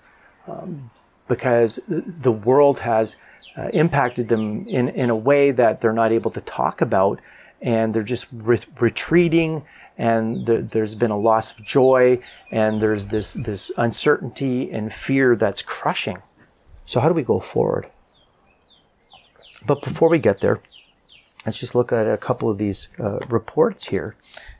um, 0.46 0.90
because 1.28 1.80
the 1.86 2.32
world 2.32 2.80
has 2.80 3.16
uh, 3.58 3.68
impacted 3.72 4.28
them 4.28 4.66
in, 4.68 4.88
in 4.90 5.10
a 5.10 5.16
way 5.16 5.50
that 5.50 5.80
they're 5.80 5.92
not 5.92 6.12
able 6.12 6.30
to 6.30 6.40
talk 6.40 6.80
about 6.80 7.20
and 7.60 7.92
they're 7.92 8.02
just 8.02 8.28
re- 8.32 8.58
retreating 8.78 9.64
and 9.96 10.46
there's 10.46 10.94
been 10.94 11.10
a 11.10 11.18
loss 11.18 11.50
of 11.50 11.64
joy 11.64 12.18
and 12.52 12.80
there's 12.80 13.06
this, 13.06 13.32
this 13.32 13.72
uncertainty 13.76 14.70
and 14.70 14.92
fear 14.92 15.34
that's 15.34 15.60
crushing. 15.60 16.22
So 16.86 17.00
how 17.00 17.08
do 17.08 17.14
we 17.14 17.24
go 17.24 17.40
forward? 17.40 17.90
But 19.66 19.82
before 19.82 20.08
we 20.08 20.20
get 20.20 20.40
there, 20.40 20.60
let's 21.44 21.58
just 21.58 21.74
look 21.74 21.92
at 21.92 22.06
a 22.06 22.16
couple 22.16 22.48
of 22.48 22.58
these 22.58 22.88
uh, 23.00 23.18
reports 23.28 23.88
here 23.88 24.14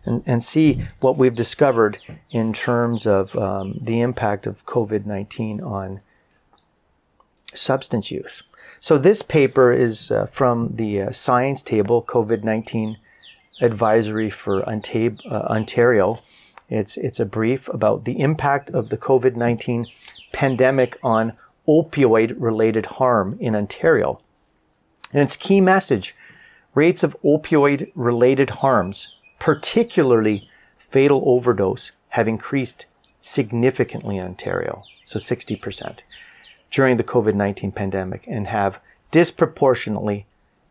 and, 0.05 0.25
and 0.27 0.43
see 0.43 0.83
what 0.99 1.17
we've 1.17 1.37
discovered 1.37 1.99
in 2.33 2.53
terms 2.53 3.07
of 3.07 3.37
um, 3.37 3.79
the 3.81 4.01
impact 4.01 4.45
of 4.45 4.67
COVID 4.67 5.07
19 5.07 5.61
on 5.61 6.01
substance 7.55 8.11
use. 8.11 8.43
So 8.81 8.97
this 8.97 9.23
paper 9.23 9.73
is 9.73 10.11
uh, 10.11 10.27
from 10.27 10.71
the 10.73 11.03
uh, 11.03 11.11
Science 11.11 11.63
Table 11.63 12.03
COVID 12.03 12.45
19 12.45 12.99
Advisory 13.61 14.31
for 14.31 14.63
uh, 14.63 14.77
Ontario. 15.31 16.21
It's, 16.69 16.97
it's 16.97 17.19
a 17.19 17.25
brief 17.25 17.69
about 17.69 18.05
the 18.05 18.21
impact 18.21 18.71
of 18.71 18.91
the 18.91 18.97
COVID 18.97 19.35
19 19.35 19.87
pandemic 20.33 20.99
on 21.03 21.33
opioid 21.67 22.37
related 22.39 22.87
harm 22.87 23.37
in 23.41 23.57
Ontario. 23.57 24.21
And 25.13 25.23
its 25.23 25.37
key 25.37 25.61
message 25.61 26.15
rates 26.75 27.03
of 27.03 27.17
opioid 27.25 27.91
related 27.95 28.51
harms, 28.51 29.09
particularly 29.41 30.49
fatal 30.77 31.23
overdose, 31.27 31.91
have 32.11 32.29
increased 32.29 32.87
significantly 33.21 34.17
in 34.19 34.25
Ontario, 34.25 34.85
so 35.05 35.19
60% 35.19 35.99
during 36.71 36.97
the 36.97 37.05
COVID 37.05 37.35
19 37.35 37.73
pandemic 37.73 38.25
and 38.27 38.49
have 38.49 38.81
disproportionately 39.11 40.27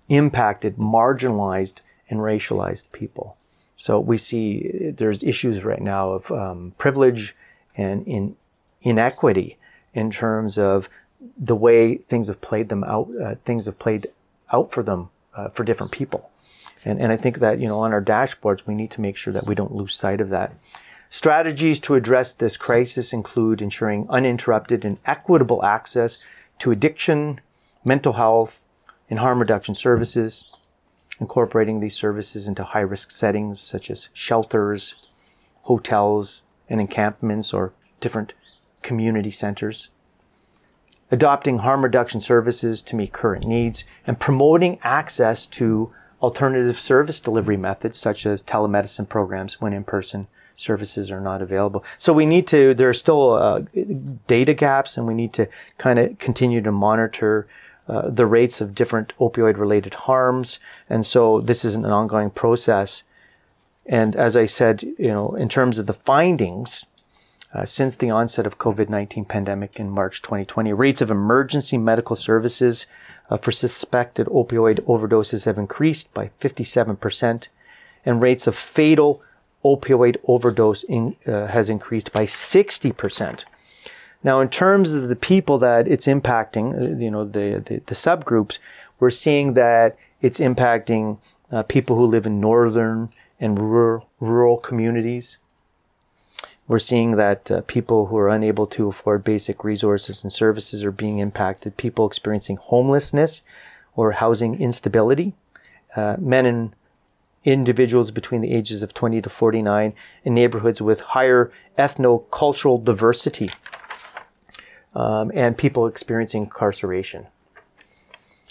impacted 0.09 0.77
marginalized 0.77 1.79
and 2.09 2.19
racialized 2.19 2.91
people. 2.91 3.37
So 3.77 3.99
we 3.99 4.17
see 4.17 4.91
there's 4.95 5.23
issues 5.23 5.63
right 5.63 5.81
now 5.81 6.11
of 6.11 6.31
um, 6.31 6.73
privilege 6.77 7.35
and 7.75 8.07
in 8.07 8.35
inequity 8.81 9.57
in 9.93 10.09
terms 10.11 10.57
of 10.57 10.89
the 11.37 11.55
way 11.55 11.97
things 11.97 12.27
have 12.27 12.41
played 12.41 12.69
them 12.69 12.83
out, 12.83 13.09
uh, 13.21 13.35
things 13.35 13.65
have 13.65 13.79
played 13.79 14.07
out 14.51 14.71
for 14.71 14.83
them 14.83 15.09
uh, 15.35 15.49
for 15.49 15.63
different 15.63 15.91
people. 15.91 16.29
And, 16.85 17.01
and 17.01 17.11
I 17.11 17.17
think 17.17 17.39
that, 17.39 17.59
you 17.59 17.67
know, 17.67 17.79
on 17.79 17.91
our 17.91 18.03
dashboards, 18.03 18.65
we 18.65 18.75
need 18.75 18.91
to 18.91 19.01
make 19.01 19.17
sure 19.17 19.33
that 19.33 19.47
we 19.47 19.55
don't 19.55 19.75
lose 19.75 19.95
sight 19.95 20.21
of 20.21 20.29
that. 20.29 20.53
Strategies 21.09 21.79
to 21.81 21.95
address 21.95 22.33
this 22.33 22.57
crisis 22.57 23.13
include 23.13 23.61
ensuring 23.61 24.07
uninterrupted 24.09 24.83
and 24.83 24.97
equitable 25.05 25.63
access 25.63 26.19
to 26.59 26.71
addiction, 26.71 27.39
mental 27.85 28.13
health, 28.13 28.65
and 29.09 29.19
harm 29.19 29.39
reduction 29.39 29.73
services, 29.73 30.45
incorporating 31.19 31.79
these 31.79 31.95
services 31.95 32.47
into 32.47 32.63
high 32.63 32.81
risk 32.81 33.11
settings 33.11 33.59
such 33.59 33.89
as 33.89 34.09
shelters, 34.13 34.95
hotels, 35.63 36.41
and 36.69 36.81
encampments 36.81 37.53
or 37.53 37.73
different 38.01 38.33
community 38.81 39.31
centers, 39.31 39.89
adopting 41.09 41.59
harm 41.59 41.83
reduction 41.83 42.19
services 42.19 42.81
to 42.81 42.95
meet 42.95 43.13
current 43.13 43.45
needs, 43.45 43.85
and 44.05 44.19
promoting 44.19 44.77
access 44.83 45.45
to 45.45 45.93
alternative 46.21 46.79
service 46.79 47.19
delivery 47.19 47.57
methods 47.57 47.97
such 47.97 48.25
as 48.25 48.43
telemedicine 48.43 49.07
programs 49.07 49.61
when 49.61 49.71
in 49.71 49.83
person 49.83 50.27
services 50.57 51.09
are 51.11 51.21
not 51.21 51.41
available. 51.41 51.85
So 51.97 52.11
we 52.11 52.25
need 52.25 52.47
to, 52.47 52.73
there 52.73 52.89
are 52.89 52.93
still 52.93 53.33
uh, 53.33 53.61
data 54.25 54.53
gaps 54.53 54.97
and 54.97 55.07
we 55.07 55.13
need 55.13 55.31
to 55.33 55.47
kind 55.77 55.99
of 55.99 56.17
continue 56.19 56.61
to 56.61 56.71
monitor 56.71 57.47
uh, 57.87 58.09
the 58.09 58.25
rates 58.25 58.59
of 58.59 58.75
different 58.75 59.13
opioid 59.19 59.57
related 59.57 59.93
harms. 59.93 60.59
And 60.89 61.05
so 61.05 61.39
this 61.39 61.63
is 61.63 61.75
an 61.75 61.85
ongoing 61.85 62.31
process. 62.31 63.03
And 63.85 64.15
as 64.15 64.35
I 64.35 64.45
said, 64.47 64.83
you 64.83 65.07
know, 65.07 65.33
in 65.35 65.47
terms 65.47 65.77
of 65.77 65.85
the 65.85 65.93
findings, 65.93 66.85
uh, 67.53 67.63
since 67.63 67.95
the 67.95 68.09
onset 68.09 68.45
of 68.45 68.57
COVID-19 68.57 69.27
pandemic 69.27 69.79
in 69.79 69.89
March 69.89 70.21
2020, 70.21 70.73
rates 70.73 71.01
of 71.01 71.09
emergency 71.09 71.77
medical 71.77 72.15
services 72.15 72.87
uh, 73.29 73.37
for 73.37 73.51
suspected 73.51 74.27
opioid 74.27 74.79
overdoses 74.81 75.45
have 75.45 75.57
increased 75.57 76.13
by 76.13 76.31
57%, 76.41 77.47
and 78.05 78.21
rates 78.21 78.47
of 78.47 78.55
fatal 78.55 79.21
opioid 79.63 80.17
overdose 80.25 80.83
in, 80.83 81.15
uh, 81.25 81.47
has 81.47 81.69
increased 81.69 82.11
by 82.11 82.25
60%. 82.25 83.45
Now, 84.23 84.39
in 84.39 84.49
terms 84.49 84.93
of 84.93 85.09
the 85.09 85.15
people 85.15 85.57
that 85.59 85.87
it's 85.87 86.07
impacting, 86.07 86.75
uh, 86.75 86.97
you 86.97 87.11
know, 87.11 87.23
the, 87.23 87.61
the, 87.63 87.81
the 87.85 87.95
subgroups, 87.95 88.59
we're 88.99 89.09
seeing 89.09 89.53
that 89.53 89.97
it's 90.21 90.39
impacting 90.39 91.19
uh, 91.51 91.63
people 91.63 91.95
who 91.95 92.05
live 92.05 92.25
in 92.25 92.39
northern 92.39 93.09
and 93.39 93.59
rural, 93.59 94.09
rural 94.19 94.57
communities. 94.57 95.37
We're 96.67 96.79
seeing 96.79 97.15
that 97.15 97.49
uh, 97.49 97.61
people 97.67 98.07
who 98.07 98.17
are 98.17 98.29
unable 98.29 98.67
to 98.67 98.87
afford 98.87 99.23
basic 99.23 99.63
resources 99.63 100.23
and 100.23 100.33
services 100.33 100.83
are 100.83 100.91
being 100.91 101.19
impacted. 101.19 101.77
People 101.77 102.07
experiencing 102.07 102.57
homelessness 102.57 103.41
or 103.95 104.13
housing 104.13 104.59
instability. 104.59 105.33
Uh, 105.95 106.17
men 106.19 106.45
and 106.45 106.73
individuals 107.47 108.11
between 108.11 108.41
the 108.41 108.51
ages 108.51 108.83
of 108.83 108.93
20 108.93 109.21
to 109.21 109.29
49 109.29 109.93
in 110.25 110.33
neighborhoods 110.33 110.81
with 110.81 110.99
higher 110.99 111.49
ethno-cultural 111.77 112.77
diversity 112.79 113.49
um, 114.93 115.31
and 115.33 115.57
people 115.57 115.87
experiencing 115.87 116.43
incarceration. 116.43 117.27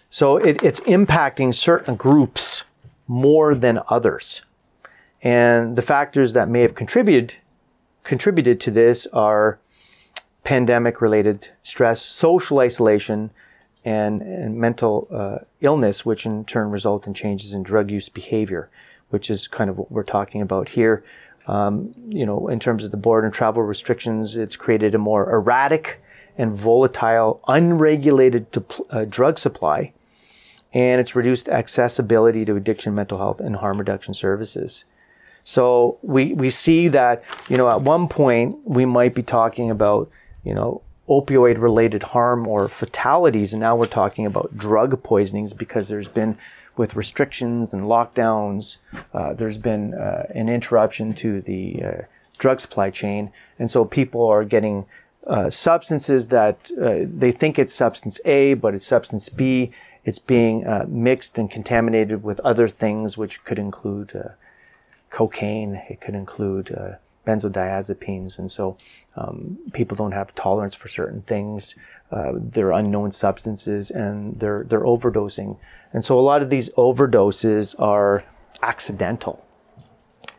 So 0.09 0.39
it, 0.39 0.63
it's 0.63 0.81
impacting 0.81 1.55
certain 1.55 1.97
groups 1.97 2.65
more 3.07 3.55
than 3.55 3.81
others. 3.91 4.41
And 5.23 5.77
the 5.77 5.83
factors 5.83 6.33
that 6.33 6.49
may 6.49 6.63
have 6.63 6.75
contributed 6.75 7.35
contributed 8.03 8.61
to 8.61 8.71
this 8.71 9.07
are 9.13 9.59
pandemic 10.43 11.03
related 11.03 11.51
stress, 11.63 12.01
social 12.01 12.61
isolation, 12.61 13.31
and, 13.85 14.23
and 14.23 14.57
mental 14.57 15.09
uh, 15.13 15.39
illness, 15.61 16.07
which 16.07 16.25
in 16.25 16.45
turn 16.45 16.71
result 16.71 17.07
in 17.07 17.13
changes 17.13 17.53
in 17.53 17.63
drug 17.63 17.91
use 17.91 18.09
behavior 18.09 18.71
which 19.11 19.31
is 19.31 19.49
kind 19.49 19.71
of 19.71 19.79
what 19.79 19.91
we're 19.91 20.03
talking 20.03 20.41
about 20.43 20.71
here. 20.71 21.05
Um, 21.47 21.95
you 22.09 22.27
know, 22.27 22.49
in 22.49 22.59
terms 22.59 22.85
of 22.85 22.91
the 22.91 22.97
border 22.97 23.27
and 23.27 23.35
travel 23.35 23.63
restrictions, 23.63 24.37
it's 24.37 24.57
created 24.57 24.95
a 24.95 24.99
more 24.99 25.31
erratic 25.33 26.03
and 26.37 26.53
volatile, 26.53 27.41
unregulated 27.47 28.47
uh, 28.91 29.05
drug 29.05 29.39
supply, 29.39 29.93
and 30.75 31.01
it's 31.01 31.17
reduced 31.17 31.49
accessibility 31.49 32.45
to 32.45 32.57
addiction, 32.57 32.95
mental 32.95 33.19
health, 33.19 33.41
and 33.41 33.57
harm 33.57 33.79
reduction 33.79 34.13
services. 34.13 34.85
So 35.45 35.99
we, 36.03 36.33
we 36.35 36.51
see 36.51 36.89
that, 36.89 37.23
you 37.49 37.57
know, 37.57 37.71
at 37.71 37.81
one 37.81 38.09
point 38.09 38.59
we 38.65 38.85
might 38.85 39.15
be 39.15 39.23
talking 39.23 39.71
about, 39.71 40.11
you 40.43 40.53
know, 40.53 40.83
opioid 41.09 41.61
related 41.61 42.03
harm 42.03 42.49
or 42.49 42.69
fatalities. 42.69 43.53
And 43.53 43.61
now 43.61 43.77
we're 43.77 43.87
talking 43.87 44.27
about 44.27 44.59
drug 44.59 45.03
poisonings 45.05 45.55
because 45.55 45.89
there's 45.89 46.09
been 46.09 46.37
with 46.77 46.97
restrictions 46.97 47.73
and 47.73 47.85
lockdowns. 47.85 48.79
Uh, 49.13 49.33
there's 49.33 49.59
been 49.59 49.95
uh, 49.95 50.27
an 50.35 50.49
interruption 50.49 51.15
to 51.15 51.41
the 51.41 51.83
uh, 51.83 52.03
drug 52.39 52.61
supply 52.61 52.91
chain, 52.91 53.33
and 53.59 53.71
so 53.71 53.85
people 53.85 54.27
are 54.27 54.45
getting 54.45 54.87
uh, 55.27 55.51
substances 55.51 56.29
that 56.29 56.71
uh, 56.81 56.99
they 57.03 57.33
think 57.33 57.59
it's 57.59 57.75
substance 57.75 58.21
A, 58.25 58.55
but 58.55 58.75
it's 58.75 58.87
substance 58.87 59.29
B. 59.29 59.73
It's 60.05 60.21
being 60.21 60.67
uh, 60.67 60.85
mixed 60.89 61.37
and 61.37 61.51
contaminated 61.51 62.23
with 62.23 62.39
other 62.41 62.69
things, 62.69 63.19
which 63.19 63.45
could 63.45 63.59
include 63.59 64.35
cocaine. 65.11 65.83
It 65.89 66.01
could 66.01 66.15
include 66.15 66.99
benzodiazepines, 67.27 68.39
and 68.39 68.51
so 68.51 68.77
um, 69.17 69.59
people 69.73 69.97
don't 69.97 70.13
have 70.13 70.35
tolerance 70.35 70.75
for 70.77 70.87
certain 70.89 71.23
things. 71.23 71.75
Uh, 72.11 72.33
they're 72.35 72.71
unknown 72.71 73.13
substances, 73.13 73.91
and 73.91 74.37
they're 74.37 74.65
they're 74.65 74.85
overdosing. 74.85 75.59
And 75.93 76.05
so 76.05 76.19
a 76.19 76.21
lot 76.21 76.43
of 76.43 76.51
these 76.51 76.71
overdoses 76.75 77.75
are 77.81 78.25
accidental, 78.63 79.45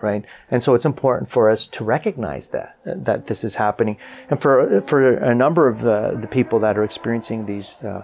right? 0.02 0.24
And 0.52 0.62
so 0.64 0.76
it's 0.76 0.86
important 0.86 1.30
for 1.30 1.50
us 1.50 1.68
to 1.68 1.84
recognize 1.84 2.50
that, 2.50 2.78
that 2.86 3.28
this 3.28 3.44
is 3.44 3.56
happening. 3.56 3.98
And 4.30 4.42
for, 4.42 4.82
for 4.82 5.16
a 5.18 5.34
number 5.34 5.68
of 5.68 5.86
uh, 5.86 6.12
the 6.12 6.28
people 6.28 6.60
that 6.60 6.78
are 6.78 6.84
experiencing 6.84 7.46
these 7.46 7.76
uh, 7.84 8.04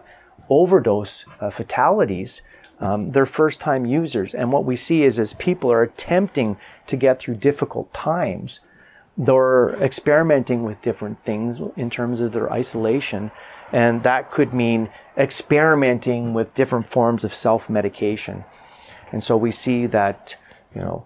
overdose 0.50 1.26
uh, 1.40 1.50
fatalities, 1.50 2.42
um, 2.80 3.10
they're 3.10 3.26
first 3.26 3.60
time 3.62 3.86
users. 3.86 4.34
And 4.34 4.52
what 4.52 4.66
we 4.66 4.76
see 4.76 5.04
is 5.04 5.20
as 5.20 5.34
people 5.34 5.72
are 5.72 5.84
attempting 5.84 6.58
to 6.88 6.98
get 6.98 7.20
through 7.20 7.36
difficult 7.36 7.94
times, 7.94 8.60
they're 9.18 9.76
experimenting 9.82 10.64
with 10.64 10.82
different 10.82 11.20
things 11.20 11.62
in 11.78 11.90
terms 11.90 12.20
of 12.20 12.32
their 12.32 12.52
isolation. 12.52 13.32
And 13.74 14.04
that 14.04 14.30
could 14.30 14.54
mean 14.54 14.90
experimenting 15.18 16.34
with 16.34 16.54
different 16.54 16.88
forms 16.88 17.24
of 17.24 17.34
self 17.34 17.70
medication. 17.70 18.46
And 19.12 19.24
so 19.24 19.36
we 19.36 19.52
see 19.52 19.88
that, 19.88 20.38
you 20.74 20.82
know, 20.82 21.06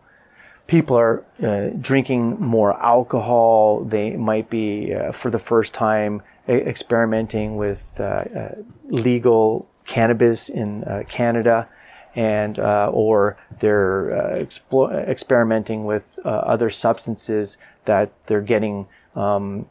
people 0.68 0.98
are 0.98 1.24
uh, 1.42 1.70
drinking 1.80 2.40
more 2.42 2.78
alcohol. 2.84 3.86
They 3.86 4.18
might 4.18 4.50
be, 4.50 4.94
uh, 4.94 5.14
for 5.14 5.30
the 5.32 5.40
first 5.40 5.74
time, 5.74 6.22
experimenting 6.50 7.56
with 7.56 7.98
uh, 8.00 8.04
uh, 8.04 8.56
legal 8.86 9.68
cannabis 9.86 10.50
in 10.50 10.84
uh, 10.84 11.04
Canada, 11.08 11.70
and 12.16 12.60
or 12.60 13.38
they're 13.60 14.40
explo- 14.42 14.92
experimenting 15.08 15.86
with 15.86 16.20
other 16.26 16.70
substances 16.70 17.58
that 17.86 18.12
they're 18.26 18.42
getting 18.42 18.88
um, 19.16 19.68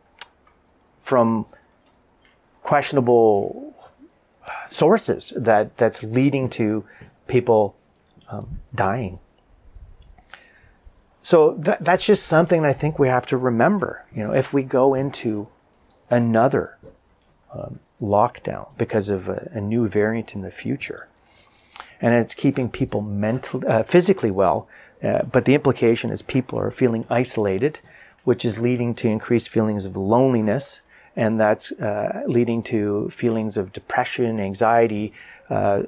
from 1.01 1.47
questionable 2.67 3.73
sources 4.67 5.33
that 5.37 5.77
that's 5.77 6.03
leading 6.03 6.51
to 6.51 6.85
people 7.29 7.77
um, 8.29 8.59
dying. 8.75 9.21
So 11.23 11.55
that, 11.59 11.85
that's 11.85 12.05
just 12.05 12.27
something 12.27 12.65
I 12.65 12.73
think 12.73 12.99
we 12.99 13.07
have 13.07 13.25
to 13.27 13.37
remember. 13.37 14.05
You 14.13 14.25
know, 14.25 14.33
if 14.33 14.53
we 14.53 14.65
go 14.65 14.95
into 14.95 15.47
another 16.11 16.77
um, 17.55 17.79
lockdown 18.01 18.67
because 18.77 19.11
of 19.11 19.29
a, 19.29 19.49
a, 19.53 19.61
new 19.61 19.87
variant 19.87 20.35
in 20.35 20.43
the 20.43 20.51
future, 20.51 21.07
and 22.01 22.15
it's 22.15 22.35
keeping 22.35 22.69
people 22.69 23.01
mentally, 23.01 23.65
uh, 23.69 23.85
physically 23.85 24.33
well, 24.33 24.69
uh, 25.05 25.23
but 25.23 25.45
the 25.45 25.55
implication 25.55 26.11
is 26.11 26.21
people 26.21 26.59
are 26.59 26.73
feeling 26.73 27.07
isolated, 27.09 27.79
which 28.25 28.45
is 28.45 28.59
leading 28.59 28.93
to 28.97 29.09
increased 29.09 29.49
feelings 29.49 29.85
of 29.85 29.97
loneliness, 29.97 30.81
and 31.17 31.41
that's 31.41 31.73
uh, 31.73 32.23
leading 32.27 32.63
to 32.65 33.11
feelings 33.11 33.57
of 33.57 33.73
depression, 33.73 34.39
anxiety. 34.39 35.13
Uh, 35.49 35.83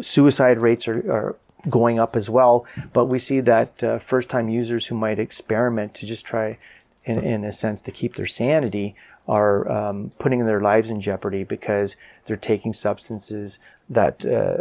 suicide 0.00 0.58
rates 0.58 0.86
are, 0.88 0.98
are 1.12 1.36
going 1.68 1.98
up 1.98 2.16
as 2.16 2.28
well. 2.30 2.64
But 2.92 3.06
we 3.06 3.18
see 3.18 3.40
that 3.40 3.82
uh, 3.82 3.98
first 3.98 4.28
time 4.28 4.48
users 4.48 4.86
who 4.86 4.94
might 4.94 5.18
experiment 5.18 5.94
to 5.94 6.06
just 6.06 6.24
try, 6.24 6.58
in, 7.04 7.18
in 7.18 7.44
a 7.44 7.52
sense, 7.52 7.82
to 7.82 7.92
keep 7.92 8.16
their 8.16 8.26
sanity 8.26 8.94
are 9.28 9.70
um, 9.70 10.10
putting 10.18 10.44
their 10.46 10.60
lives 10.60 10.90
in 10.90 11.00
jeopardy 11.00 11.44
because 11.44 11.96
they're 12.26 12.36
taking 12.36 12.72
substances 12.72 13.58
that 13.88 14.24
uh, 14.26 14.56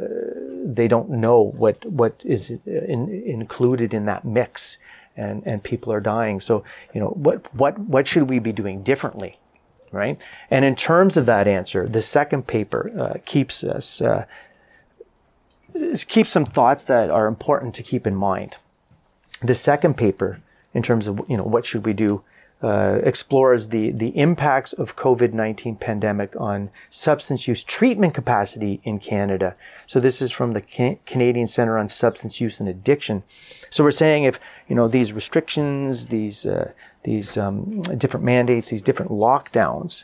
they 0.63 0.87
don't 0.87 1.09
know 1.09 1.41
what 1.41 1.83
what 1.85 2.21
is 2.25 2.51
in, 2.65 3.23
included 3.25 3.93
in 3.93 4.05
that 4.05 4.23
mix, 4.23 4.77
and 5.17 5.41
and 5.45 5.63
people 5.63 5.91
are 5.91 5.99
dying. 5.99 6.39
So 6.39 6.63
you 6.93 6.99
know 6.99 7.09
what 7.09 7.53
what 7.55 7.79
what 7.79 8.07
should 8.07 8.29
we 8.29 8.37
be 8.39 8.51
doing 8.51 8.83
differently, 8.83 9.39
right? 9.91 10.19
And 10.49 10.65
in 10.65 10.75
terms 10.75 11.17
of 11.17 11.25
that 11.25 11.47
answer, 11.47 11.88
the 11.88 12.01
second 12.01 12.47
paper 12.47 12.91
uh, 12.97 13.19
keeps 13.25 13.63
us 13.63 14.01
uh, 14.01 14.25
keep 16.08 16.27
some 16.27 16.45
thoughts 16.45 16.84
that 16.86 17.10
are 17.10 17.27
important 17.27 17.75
to 17.75 17.84
keep 17.84 18.06
in 18.06 18.15
mind. 18.15 18.58
The 19.41 19.56
second 19.56 19.97
paper, 19.97 20.41
in 20.73 20.84
terms 20.84 21.08
of 21.08 21.21
you 21.27 21.38
know 21.38 21.43
what 21.43 21.65
should 21.65 21.86
we 21.86 21.93
do, 21.93 22.23
uh, 22.62 23.00
explores 23.04 23.69
the 23.69 23.91
the 23.91 24.10
impacts 24.10 24.74
of 24.74 24.95
COVID 24.95 25.34
nineteen 25.34 25.76
pandemic 25.76 26.36
on 26.36 26.69
substance 26.89 27.47
use 27.47 27.63
treatment 27.63 28.13
capacity 28.13 28.80
in 28.84 29.00
Canada. 29.00 29.56
So 29.88 30.00
this 30.00 30.21
is 30.21 30.32
from 30.32 30.52
the 30.52 30.62
Can- 30.62 31.00
Canadian 31.06 31.47
Center 31.47 31.78
on 31.78 31.89
Substance 31.89 32.39
Use 32.39 32.60
and 32.60 32.69
Addiction. 32.69 33.24
So 33.69 33.84
we're 33.84 33.91
saying 33.91 34.24
if 34.26 34.39
you 34.67 34.76
know 34.76 34.88
these 34.88 35.13
restrictions, 35.13 36.08
these 36.08 36.45
uh, 36.45 36.71
these 37.04 37.36
um, 37.36 37.82
different 37.82 38.26
mandates, 38.26 38.69
these 38.69 38.84
different 38.84 39.12
lockdowns 39.12 40.04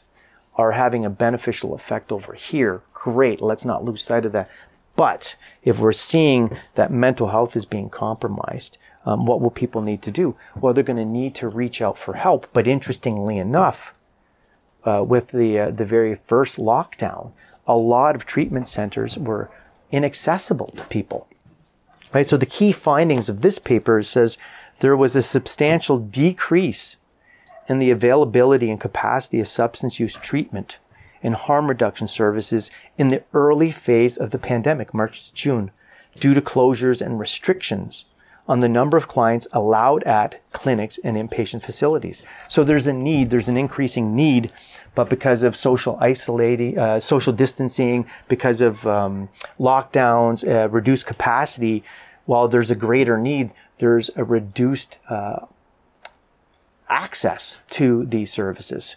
are 0.56 0.72
having 0.72 1.06
a 1.06 1.10
beneficial 1.10 1.76
effect 1.76 2.12
over 2.12 2.34
here, 2.34 2.82
great. 2.94 3.42
Let's 3.42 3.64
not 3.66 3.86
lose 3.86 4.02
sight 4.02 4.26
of 4.26 4.32
that. 4.32 4.50
But 4.96 5.36
if 5.62 5.80
we're 5.80 5.92
seeing 5.92 6.58
that 6.74 6.92
mental 6.92 7.28
health 7.28 7.56
is 7.56 7.66
being 7.66 7.92
compromised, 7.92 8.80
um, 9.08 9.26
what 9.26 9.40
will 9.40 9.52
people 9.52 9.82
need 9.82 10.02
to 10.02 10.12
do? 10.12 10.36
Well, 10.60 10.74
they're 10.74 10.84
going 10.84 10.98
to 10.98 11.06
need 11.06 11.34
to 11.36 11.48
reach 11.48 11.82
out 11.82 11.98
for 11.98 12.16
help. 12.16 12.46
But 12.52 12.68
interestingly 12.68 13.38
enough, 13.38 13.94
uh, 14.84 15.04
with 15.08 15.30
the 15.30 15.58
uh, 15.58 15.72
the 15.72 15.86
very 15.86 16.14
first 16.14 16.58
lockdown, 16.58 17.32
a 17.66 17.78
lot 17.78 18.16
of 18.16 18.26
treatment 18.26 18.68
centers 18.68 19.18
were 19.18 19.50
inaccessible 19.94 20.68
to 20.76 20.84
people. 20.86 21.26
Right. 22.14 22.28
So 22.28 22.36
the 22.36 22.46
key 22.46 22.74
findings 22.74 23.30
of 23.30 23.42
this 23.42 23.60
paper 23.60 24.04
says 24.04 24.38
there 24.80 24.98
was 24.98 25.16
a 25.16 25.22
substantial 25.22 26.00
decrease 26.00 26.98
in 27.70 27.80
the 27.80 27.92
availability 27.92 28.70
and 28.70 28.80
capacity 28.80 29.40
of 29.40 29.48
substance 29.48 30.02
use 30.02 30.16
treatment 30.16 30.80
and 31.24 31.36
harm 31.36 31.68
reduction 31.68 32.08
services 32.08 32.72
in 32.98 33.08
the 33.08 33.24
early 33.34 33.72
phase 33.72 34.18
of 34.18 34.32
the 34.32 34.38
pandemic, 34.38 34.94
March 34.94 35.28
to 35.28 35.34
June, 35.34 35.72
due 36.20 36.34
to 36.34 36.42
closures 36.42 37.02
and 37.02 37.20
restrictions 37.20 38.06
on 38.48 38.62
the 38.62 38.70
number 38.70 38.98
of 38.98 39.08
clients 39.08 39.48
allowed 39.52 40.04
at 40.04 40.42
clinics 40.54 41.00
and 41.04 41.18
inpatient 41.18 41.64
facilities. 41.64 42.24
So 42.48 42.64
there's 42.64 42.88
a 42.88 42.94
need, 42.94 43.30
there's 43.30 43.50
an 43.50 43.58
increasing 43.58 44.16
need, 44.16 44.52
but 44.96 45.10
because 45.10 45.44
of 45.44 45.56
social 45.56 45.98
isolating, 46.00 46.80
uh, 46.80 47.00
social 47.00 47.34
distancing, 47.34 48.06
because 48.28 48.62
of 48.62 48.88
um, 48.88 49.30
lockdowns, 49.60 50.48
uh, 50.48 50.70
reduced 50.70 51.06
capacity, 51.06 51.84
while 52.26 52.48
there's 52.48 52.72
a 52.72 52.76
greater 52.76 53.18
need, 53.18 53.52
there's 53.78 54.10
a 54.16 54.24
reduced 54.24 54.98
uh, 55.10 55.46
access 56.90 57.60
to 57.70 58.06
these 58.06 58.32
services. 58.32 58.96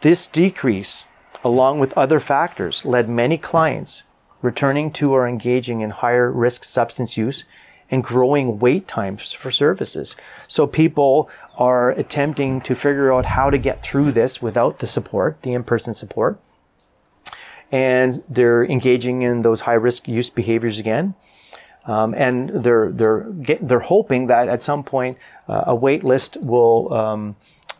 This 0.00 0.26
decrease, 0.26 1.04
along 1.42 1.78
with 1.78 1.96
other 1.96 2.20
factors, 2.20 2.84
led 2.84 3.08
many 3.08 3.38
clients 3.38 4.02
returning 4.46 4.92
to 4.92 5.12
or 5.12 5.26
engaging 5.26 5.80
in 5.80 5.90
higher 5.90 6.30
risk 6.30 6.62
substance 6.64 7.16
use 7.16 7.44
and 7.90 8.02
growing 8.02 8.58
wait 8.58 8.86
times 8.88 9.32
for 9.32 9.50
services. 9.50 10.16
So 10.46 10.66
people 10.66 11.28
are 11.56 11.90
attempting 11.90 12.60
to 12.62 12.74
figure 12.74 13.12
out 13.12 13.26
how 13.26 13.50
to 13.50 13.58
get 13.58 13.82
through 13.82 14.12
this 14.12 14.40
without 14.40 14.78
the 14.78 14.86
support, 14.86 15.42
the 15.42 15.52
in-person 15.52 15.94
support. 15.94 16.38
And 17.72 18.22
they're 18.28 18.64
engaging 18.64 19.22
in 19.22 19.42
those 19.42 19.62
high 19.62 19.80
risk 19.88 20.06
use 20.06 20.30
behaviors 20.30 20.78
again. 20.78 21.14
Um, 21.84 22.14
and 22.14 22.50
they're, 22.64 22.90
they're, 22.90 23.24
get, 23.48 23.66
they're 23.66 23.80
hoping 23.80 24.26
that 24.26 24.48
at 24.48 24.62
some 24.62 24.82
point 24.82 25.18
uh, 25.48 25.64
a 25.66 25.74
wait 25.74 26.02
list 26.02 26.36
will, 26.40 26.92
um, 26.92 27.36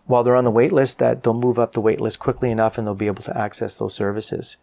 while 0.06 0.22
they're 0.22 0.36
on 0.36 0.44
the 0.44 0.50
wait 0.50 0.72
list, 0.72 0.98
that 0.98 1.22
they'll 1.22 1.34
move 1.34 1.58
up 1.58 1.72
the 1.72 1.80
wait 1.80 2.00
list 2.00 2.18
quickly 2.18 2.50
enough 2.50 2.78
and 2.78 2.86
they'll 2.86 2.94
be 2.94 3.08
able 3.08 3.24
to 3.24 3.36
access 3.36 3.76
those 3.76 3.94
services. 3.94 4.56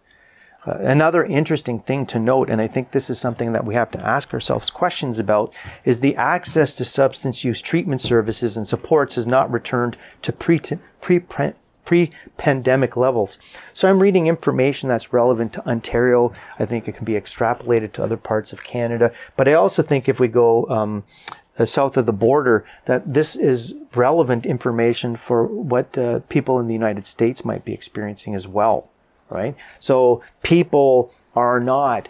Uh, 0.66 0.78
another 0.80 1.26
interesting 1.26 1.78
thing 1.80 2.06
to 2.06 2.18
note, 2.18 2.50
and 2.50 2.62
I 2.62 2.68
think 2.68 2.92
this 2.92 3.10
is 3.10 3.20
something 3.20 3.52
that 3.52 3.66
we 3.66 3.76
have 3.76 3.92
to 3.92 4.00
ask 4.00 4.34
ourselves 4.34 4.70
questions 4.70 5.20
about, 5.20 5.54
is 5.84 6.00
the 6.00 6.16
access 6.16 6.74
to 6.76 6.86
substance 6.86 7.44
use 7.44 7.62
treatment 7.62 8.00
services 8.00 8.56
and 8.56 8.66
supports 8.68 9.16
has 9.16 9.28
not 9.28 9.52
returned 9.52 9.98
to 10.22 10.32
pre-pre-pre-pandemic 10.32 12.96
levels. 12.96 13.38
So 13.74 13.90
I'm 13.90 14.02
reading 14.02 14.28
information 14.28 14.88
that's 14.88 15.12
relevant 15.12 15.52
to 15.54 15.68
Ontario. 15.68 16.32
I 16.58 16.66
think 16.66 16.88
it 16.88 16.96
can 16.96 17.04
be 17.04 17.14
extrapolated 17.14 17.92
to 17.94 18.04
other 18.04 18.18
parts 18.18 18.54
of 18.54 18.64
Canada. 18.64 19.12
But 19.36 19.50
I 19.50 19.54
also 19.54 19.84
think 19.84 20.08
if 20.08 20.18
we 20.18 20.30
go 20.30 20.66
um, 20.70 21.04
uh, 21.60 21.66
south 21.66 21.98
of 21.98 22.06
the 22.06 22.14
border 22.14 22.66
that 22.86 23.14
this 23.14 23.36
is 23.36 23.76
relevant 23.96 24.46
information 24.46 25.18
for 25.18 25.46
what 25.46 25.98
uh, 25.98 26.20
people 26.30 26.58
in 26.58 26.68
the 26.68 26.74
United 26.74 27.06
States 27.06 27.44
might 27.44 27.66
be 27.66 27.74
experiencing 27.74 28.34
as 28.34 28.48
well, 28.48 28.90
right? 29.34 29.56
So 29.80 30.24
people 30.44 31.12
are 31.36 31.60
not 31.60 32.08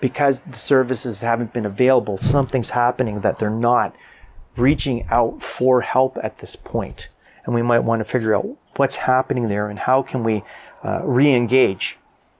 because 0.00 0.42
the 0.42 0.56
services 0.56 1.20
haven't 1.20 1.52
been 1.52 1.66
available, 1.66 2.16
something's 2.16 2.70
happening 2.70 3.20
that 3.20 3.38
they're 3.38 3.50
not 3.50 3.94
reaching 4.56 5.06
out 5.10 5.42
for 5.42 5.80
help 5.80 6.16
at 6.22 6.38
this 6.38 6.54
point. 6.56 7.08
And 7.44 7.54
we 7.54 7.62
might 7.62 7.80
want 7.80 8.00
to 8.00 8.04
figure 8.04 8.34
out 8.36 8.46
what's 8.76 8.96
happening 8.96 9.48
there 9.48 9.68
and 9.68 9.78
how 9.78 10.02
can 10.02 10.22
we 10.22 10.44
uh, 10.84 11.00
re-engage 11.04 11.98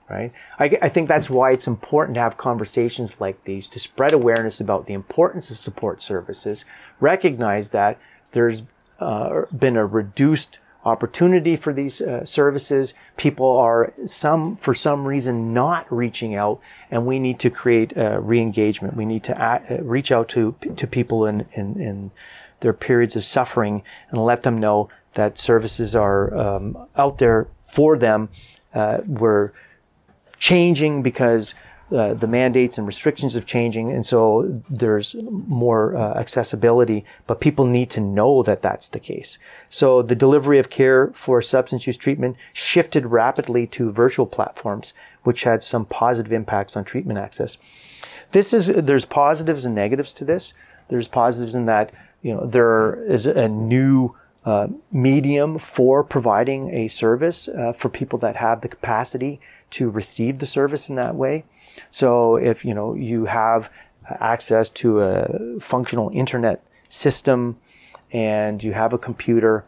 right? 0.09 0.33
I, 0.57 0.77
I, 0.81 0.89
think 0.89 1.07
that's 1.07 1.29
why 1.29 1.51
it's 1.51 1.67
important 1.67 2.15
to 2.15 2.21
have 2.21 2.35
conversations 2.35 3.15
like 3.19 3.43
these 3.43 3.69
to 3.69 3.79
spread 3.79 4.11
awareness 4.11 4.59
about 4.59 4.87
the 4.87 4.93
importance 4.93 5.51
of 5.51 5.57
support 5.57 6.01
services, 6.01 6.65
recognize 6.99 7.69
that 7.71 7.99
there's 8.31 8.63
uh, 8.99 9.43
been 9.57 9.77
a 9.77 9.85
reduced 9.85 10.59
opportunity 10.85 11.55
for 11.55 11.73
these 11.73 12.01
uh, 12.01 12.25
services. 12.25 12.93
People 13.17 13.57
are 13.57 13.93
some, 14.05 14.55
for 14.55 14.73
some 14.73 15.05
reason, 15.05 15.53
not 15.53 15.91
reaching 15.91 16.35
out, 16.35 16.59
and 16.89 17.05
we 17.05 17.19
need 17.19 17.39
to 17.39 17.49
create 17.49 17.97
uh, 17.97 18.19
re-engagement. 18.21 18.95
We 18.95 19.05
need 19.05 19.23
to 19.25 19.41
uh, 19.41 19.77
reach 19.81 20.11
out 20.11 20.29
to 20.29 20.55
to 20.75 20.87
people 20.87 21.25
in, 21.25 21.45
in, 21.53 21.79
in 21.79 22.11
their 22.61 22.73
periods 22.73 23.15
of 23.15 23.23
suffering 23.23 23.83
and 24.09 24.23
let 24.23 24.43
them 24.43 24.57
know 24.57 24.89
that 25.13 25.37
services 25.37 25.95
are 25.95 26.35
um, 26.37 26.87
out 26.95 27.17
there 27.17 27.47
for 27.63 27.97
them 27.97 28.29
uh, 28.73 28.99
were 29.05 29.53
changing 30.37 31.01
because 31.01 31.53
uh, 31.91 32.13
the 32.13 32.27
mandates 32.27 32.77
and 32.77 32.85
restrictions 32.85 33.35
of 33.35 33.45
changing, 33.45 33.91
and 33.91 34.05
so 34.05 34.61
there's 34.69 35.15
more 35.15 35.95
uh, 35.95 36.13
accessibility. 36.13 37.03
But 37.25 37.41
people 37.41 37.65
need 37.65 37.89
to 37.91 37.99
know 37.99 38.43
that 38.43 38.61
that's 38.61 38.89
the 38.89 38.99
case. 38.99 39.39
So 39.69 40.01
the 40.01 40.15
delivery 40.15 40.59
of 40.59 40.69
care 40.69 41.07
for 41.13 41.41
substance 41.41 41.87
use 41.87 41.97
treatment 41.97 42.37
shifted 42.53 43.07
rapidly 43.07 43.65
to 43.67 43.91
virtual 43.91 44.27
platforms, 44.27 44.93
which 45.23 45.43
had 45.43 45.63
some 45.63 45.85
positive 45.85 46.31
impacts 46.31 46.77
on 46.77 46.83
treatment 46.85 47.17
access. 47.17 47.57
This 48.31 48.53
is 48.53 48.67
there's 48.67 49.05
positives 49.05 49.65
and 49.65 49.73
negatives 49.73 50.13
to 50.13 50.25
this. 50.25 50.53
There's 50.89 51.07
positives 51.07 51.55
in 51.55 51.65
that 51.65 51.91
you 52.21 52.33
know 52.35 52.45
there 52.45 52.95
is 53.03 53.25
a 53.25 53.47
new 53.47 54.15
uh, 54.45 54.67
medium 54.91 55.57
for 55.57 56.03
providing 56.03 56.73
a 56.73 56.87
service 56.87 57.47
uh, 57.49 57.73
for 57.73 57.89
people 57.89 58.19
that 58.19 58.35
have 58.35 58.61
the 58.61 58.69
capacity 58.69 59.39
to 59.71 59.89
receive 59.89 60.39
the 60.39 60.45
service 60.45 60.89
in 60.89 60.95
that 60.95 61.15
way. 61.15 61.45
So 61.91 62.35
if 62.35 62.65
you 62.65 62.73
know 62.73 62.93
you 62.93 63.25
have 63.25 63.69
access 64.07 64.69
to 64.69 65.01
a 65.01 65.59
functional 65.59 66.09
internet 66.13 66.63
system 66.89 67.57
and 68.11 68.63
you 68.63 68.73
have 68.73 68.93
a 68.93 68.97
computer, 68.97 69.65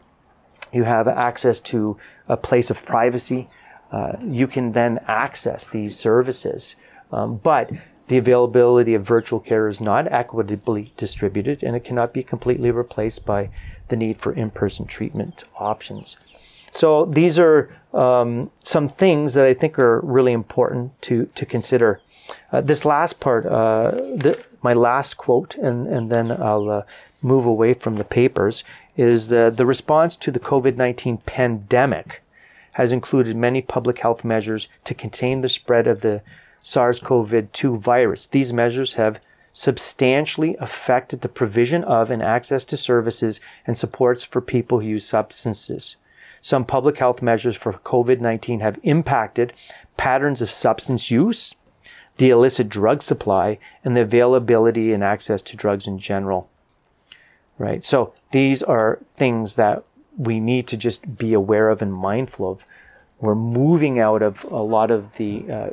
you 0.72 0.84
have 0.84 1.06
access 1.06 1.60
to 1.60 1.96
a 2.28 2.36
place 2.36 2.70
of 2.70 2.84
privacy, 2.84 3.48
uh, 3.92 4.16
you 4.22 4.46
can 4.46 4.72
then 4.72 4.98
access 5.06 5.68
these 5.68 5.96
services. 5.96 6.76
Um, 7.12 7.36
but 7.36 7.70
the 8.08 8.18
availability 8.18 8.94
of 8.94 9.04
virtual 9.04 9.38
care 9.38 9.68
is 9.68 9.80
not 9.80 10.10
equitably 10.10 10.92
distributed 10.96 11.62
and 11.62 11.76
it 11.76 11.84
cannot 11.84 12.12
be 12.12 12.22
completely 12.22 12.70
replaced 12.70 13.24
by 13.24 13.50
the 13.88 13.96
need 13.96 14.18
for 14.18 14.32
in-person 14.32 14.86
treatment 14.86 15.44
options. 15.58 16.16
So 16.72 17.04
these 17.04 17.38
are 17.38 17.68
um, 17.92 18.50
some 18.64 18.88
things 18.88 19.34
that 19.34 19.44
I 19.44 19.54
think 19.54 19.78
are 19.78 20.00
really 20.00 20.32
important 20.32 21.00
to 21.02 21.26
to 21.34 21.46
consider. 21.46 22.00
Uh, 22.50 22.60
this 22.62 22.84
last 22.84 23.20
part, 23.20 23.44
uh, 23.44 23.90
the, 23.90 24.42
my 24.62 24.72
last 24.72 25.14
quote, 25.14 25.54
and 25.56 25.86
and 25.86 26.10
then 26.10 26.32
I'll 26.32 26.70
uh, 26.70 26.82
move 27.20 27.46
away 27.46 27.74
from 27.74 27.96
the 27.96 28.04
papers, 28.04 28.64
is 28.96 29.28
the 29.28 29.52
the 29.54 29.66
response 29.66 30.16
to 30.16 30.30
the 30.30 30.40
COVID 30.40 30.76
nineteen 30.76 31.18
pandemic 31.18 32.22
has 32.72 32.90
included 32.90 33.36
many 33.36 33.60
public 33.60 33.98
health 33.98 34.24
measures 34.24 34.68
to 34.84 34.94
contain 34.94 35.42
the 35.42 35.48
spread 35.48 35.86
of 35.86 36.00
the 36.00 36.22
SARS-CoV-2 36.62 37.78
virus. 37.78 38.26
These 38.26 38.52
measures 38.52 38.94
have 38.94 39.20
substantially 39.52 40.56
affected 40.58 41.20
the 41.20 41.28
provision 41.28 41.84
of 41.84 42.10
and 42.10 42.22
access 42.22 42.64
to 42.64 42.76
services 42.78 43.40
and 43.66 43.76
supports 43.76 44.22
for 44.24 44.40
people 44.40 44.80
who 44.80 44.86
use 44.86 45.06
substances. 45.06 45.96
Some 46.42 46.64
public 46.64 46.98
health 46.98 47.22
measures 47.22 47.56
for 47.56 47.72
COVID 47.72 48.20
19 48.20 48.60
have 48.60 48.80
impacted 48.82 49.52
patterns 49.96 50.42
of 50.42 50.50
substance 50.50 51.10
use, 51.10 51.54
the 52.16 52.30
illicit 52.30 52.68
drug 52.68 53.02
supply, 53.02 53.58
and 53.84 53.96
the 53.96 54.02
availability 54.02 54.92
and 54.92 55.04
access 55.04 55.40
to 55.44 55.56
drugs 55.56 55.86
in 55.86 56.00
general. 56.00 56.50
Right? 57.58 57.84
So 57.84 58.12
these 58.32 58.62
are 58.62 58.98
things 59.16 59.54
that 59.54 59.84
we 60.18 60.40
need 60.40 60.66
to 60.66 60.76
just 60.76 61.16
be 61.16 61.32
aware 61.32 61.68
of 61.68 61.80
and 61.80 61.94
mindful 61.94 62.50
of. 62.50 62.66
We're 63.20 63.36
moving 63.36 64.00
out 64.00 64.20
of 64.20 64.42
a 64.44 64.62
lot 64.62 64.90
of 64.90 65.14
the 65.14 65.44
uh, 65.50 65.70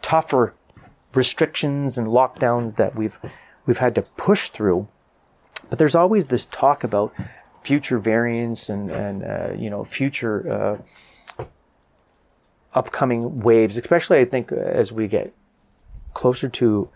tougher 0.00 0.54
restrictions 1.12 1.98
and 1.98 2.06
lockdowns 2.06 2.76
that 2.76 2.94
we've 2.94 3.18
we've 3.66 3.78
had 3.78 3.96
to 3.96 4.02
push 4.02 4.48
through. 4.48 4.86
But 5.68 5.78
there's 5.78 5.94
always 5.94 6.26
this 6.26 6.46
talk 6.46 6.84
about 6.84 7.12
future 7.62 7.98
variants 7.98 8.68
and 8.68 8.90
and 8.90 9.24
uh, 9.24 9.52
you 9.56 9.70
know 9.70 9.84
future 9.84 10.82
uh, 11.38 11.44
upcoming 12.74 13.40
waves, 13.40 13.76
especially 13.76 14.18
I 14.18 14.24
think 14.24 14.52
as 14.52 14.92
we 14.92 15.08
get 15.08 15.32
closer 16.14 16.48
to 16.48 16.88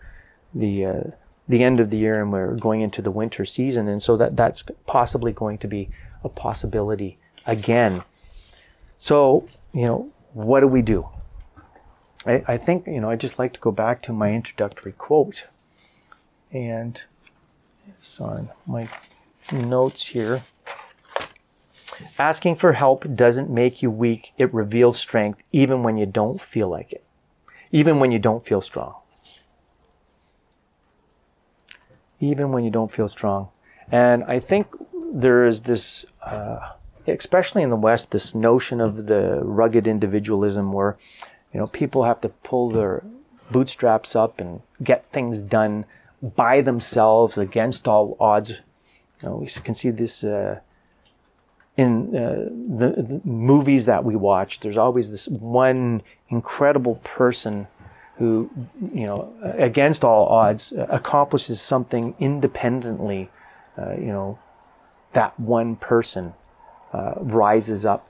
the 0.53 0.85
uh, 0.85 1.03
the 1.47 1.63
end 1.63 1.79
of 1.79 1.89
the 1.89 1.97
year 1.97 2.21
and 2.21 2.31
we're 2.31 2.55
going 2.55 2.81
into 2.81 3.01
the 3.01 3.11
winter 3.11 3.45
season, 3.45 3.87
and 3.87 4.01
so 4.01 4.17
that 4.17 4.35
that's 4.35 4.63
possibly 4.85 5.31
going 5.31 5.57
to 5.59 5.67
be 5.67 5.89
a 6.23 6.29
possibility 6.29 7.17
again. 7.45 8.03
So 8.97 9.47
you 9.73 9.85
know, 9.85 10.09
what 10.33 10.61
do 10.61 10.67
we 10.67 10.81
do? 10.81 11.07
I, 12.25 12.43
I 12.47 12.57
think 12.57 12.87
you 12.87 12.99
know 12.99 13.09
I 13.09 13.15
just 13.15 13.39
like 13.39 13.53
to 13.53 13.59
go 13.59 13.71
back 13.71 14.01
to 14.03 14.13
my 14.13 14.33
introductory 14.33 14.91
quote, 14.91 15.47
and 16.51 17.01
it's 17.87 18.19
on 18.19 18.49
my 18.65 18.89
notes 19.51 20.07
here. 20.07 20.43
Asking 22.19 22.55
for 22.55 22.73
help 22.73 23.05
doesn't 23.15 23.49
make 23.49 23.81
you 23.81 23.89
weak, 23.91 24.33
it 24.37 24.53
reveals 24.53 24.97
strength 24.97 25.43
even 25.51 25.83
when 25.83 25.97
you 25.97 26.05
don't 26.05 26.41
feel 26.41 26.67
like 26.67 26.91
it, 26.91 27.03
even 27.71 27.99
when 27.99 28.11
you 28.11 28.19
don't 28.19 28.45
feel 28.45 28.61
strong. 28.61 28.95
Even 32.19 32.51
when 32.51 32.63
you 32.63 32.71
don't 32.71 32.91
feel 32.91 33.07
strong. 33.07 33.49
And 33.91 34.23
I 34.23 34.39
think 34.39 34.67
there 35.13 35.45
is 35.45 35.63
this, 35.63 36.05
uh, 36.23 36.73
especially 37.07 37.63
in 37.63 37.69
the 37.69 37.75
West, 37.75 38.11
this 38.11 38.35
notion 38.35 38.81
of 38.81 39.07
the 39.07 39.39
rugged 39.43 39.87
individualism 39.87 40.73
where, 40.73 40.97
you 41.53 41.59
know, 41.59 41.67
people 41.67 42.03
have 42.03 42.21
to 42.21 42.29
pull 42.29 42.69
their 42.69 43.03
bootstraps 43.49 44.15
up 44.15 44.41
and 44.41 44.61
get 44.83 45.05
things 45.05 45.41
done 45.41 45.85
by 46.21 46.61
themselves 46.61 47.37
against 47.37 47.87
all 47.87 48.17
odds. 48.19 48.61
You 49.21 49.29
know, 49.29 49.35
we 49.37 49.47
can 49.47 49.73
see 49.73 49.89
this 49.89 50.23
uh, 50.23 50.59
in 51.77 52.15
uh, 52.15 52.49
the, 52.49 53.01
the, 53.01 53.21
movies 53.23 53.85
that 53.85 54.03
we 54.03 54.15
watch, 54.15 54.59
there's 54.61 54.77
always 54.77 55.11
this 55.11 55.27
one 55.27 56.01
incredible 56.29 56.95
person 57.03 57.67
who, 58.17 58.49
you 58.91 59.05
know, 59.05 59.31
against 59.43 60.03
all 60.03 60.25
odds, 60.25 60.73
accomplishes 60.75 61.61
something 61.61 62.15
independently. 62.19 63.29
Uh, 63.77 63.91
you 63.91 64.07
know, 64.07 64.39
that 65.13 65.39
one 65.39 65.75
person 65.75 66.33
uh, 66.93 67.13
rises 67.17 67.85
up. 67.85 68.09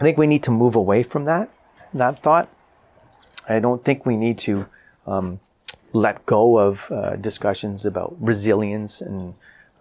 I 0.00 0.02
think 0.02 0.18
we 0.18 0.26
need 0.26 0.42
to 0.42 0.50
move 0.50 0.74
away 0.74 1.04
from 1.04 1.24
that 1.26 1.50
that 1.94 2.22
thought. 2.22 2.48
I 3.48 3.60
don't 3.60 3.84
think 3.84 4.04
we 4.04 4.16
need 4.16 4.38
to 4.38 4.66
um, 5.06 5.40
let 5.92 6.26
go 6.26 6.58
of 6.58 6.90
uh, 6.90 7.16
discussions 7.16 7.86
about 7.86 8.16
resilience 8.18 9.00
and 9.00 9.34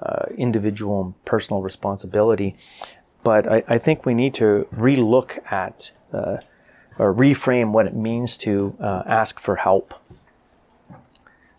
uh, 0.03 0.25
individual 0.37 1.01
and 1.01 1.25
personal 1.25 1.61
responsibility. 1.61 2.55
But 3.23 3.49
I, 3.49 3.63
I, 3.67 3.77
think 3.77 4.05
we 4.05 4.13
need 4.13 4.33
to 4.35 4.67
relook 4.75 5.39
at 5.51 5.91
uh, 6.11 6.37
or 6.99 7.13
reframe 7.13 7.71
what 7.71 7.85
it 7.85 7.95
means 7.95 8.35
to 8.37 8.75
uh, 8.79 9.03
ask 9.05 9.39
for 9.39 9.57
help. 9.57 9.93